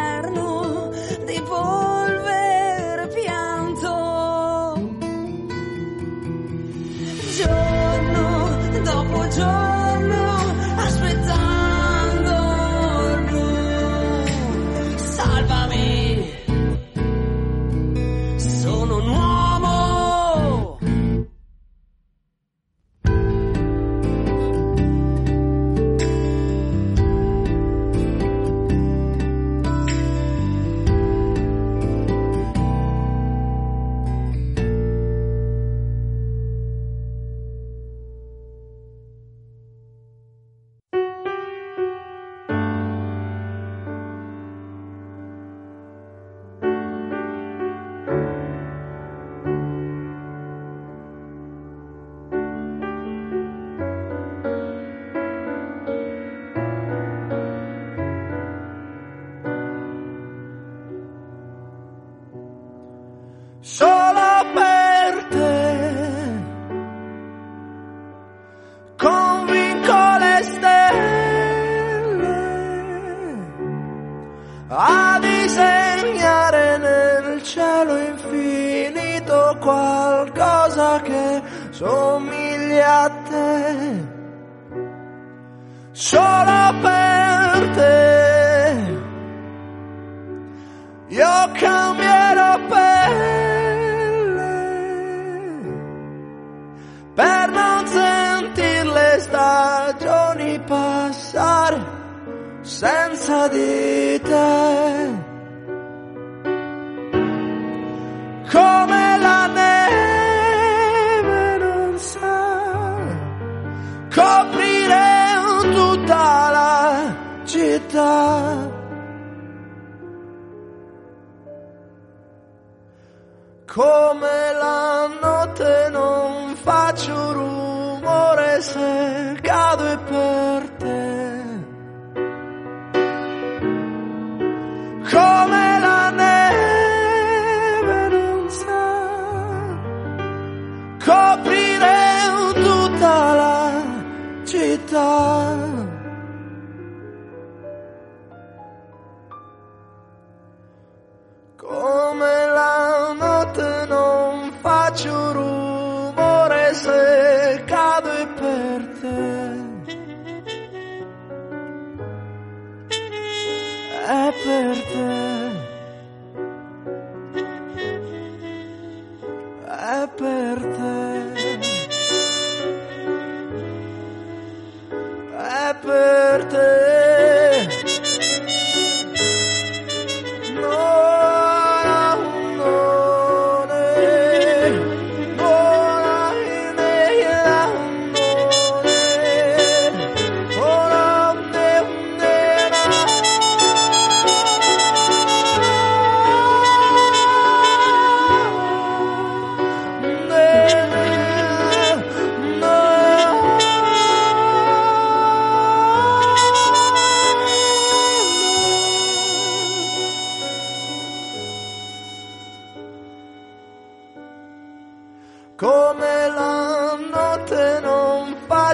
tak 164.09 164.41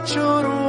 lloró 0.05 0.64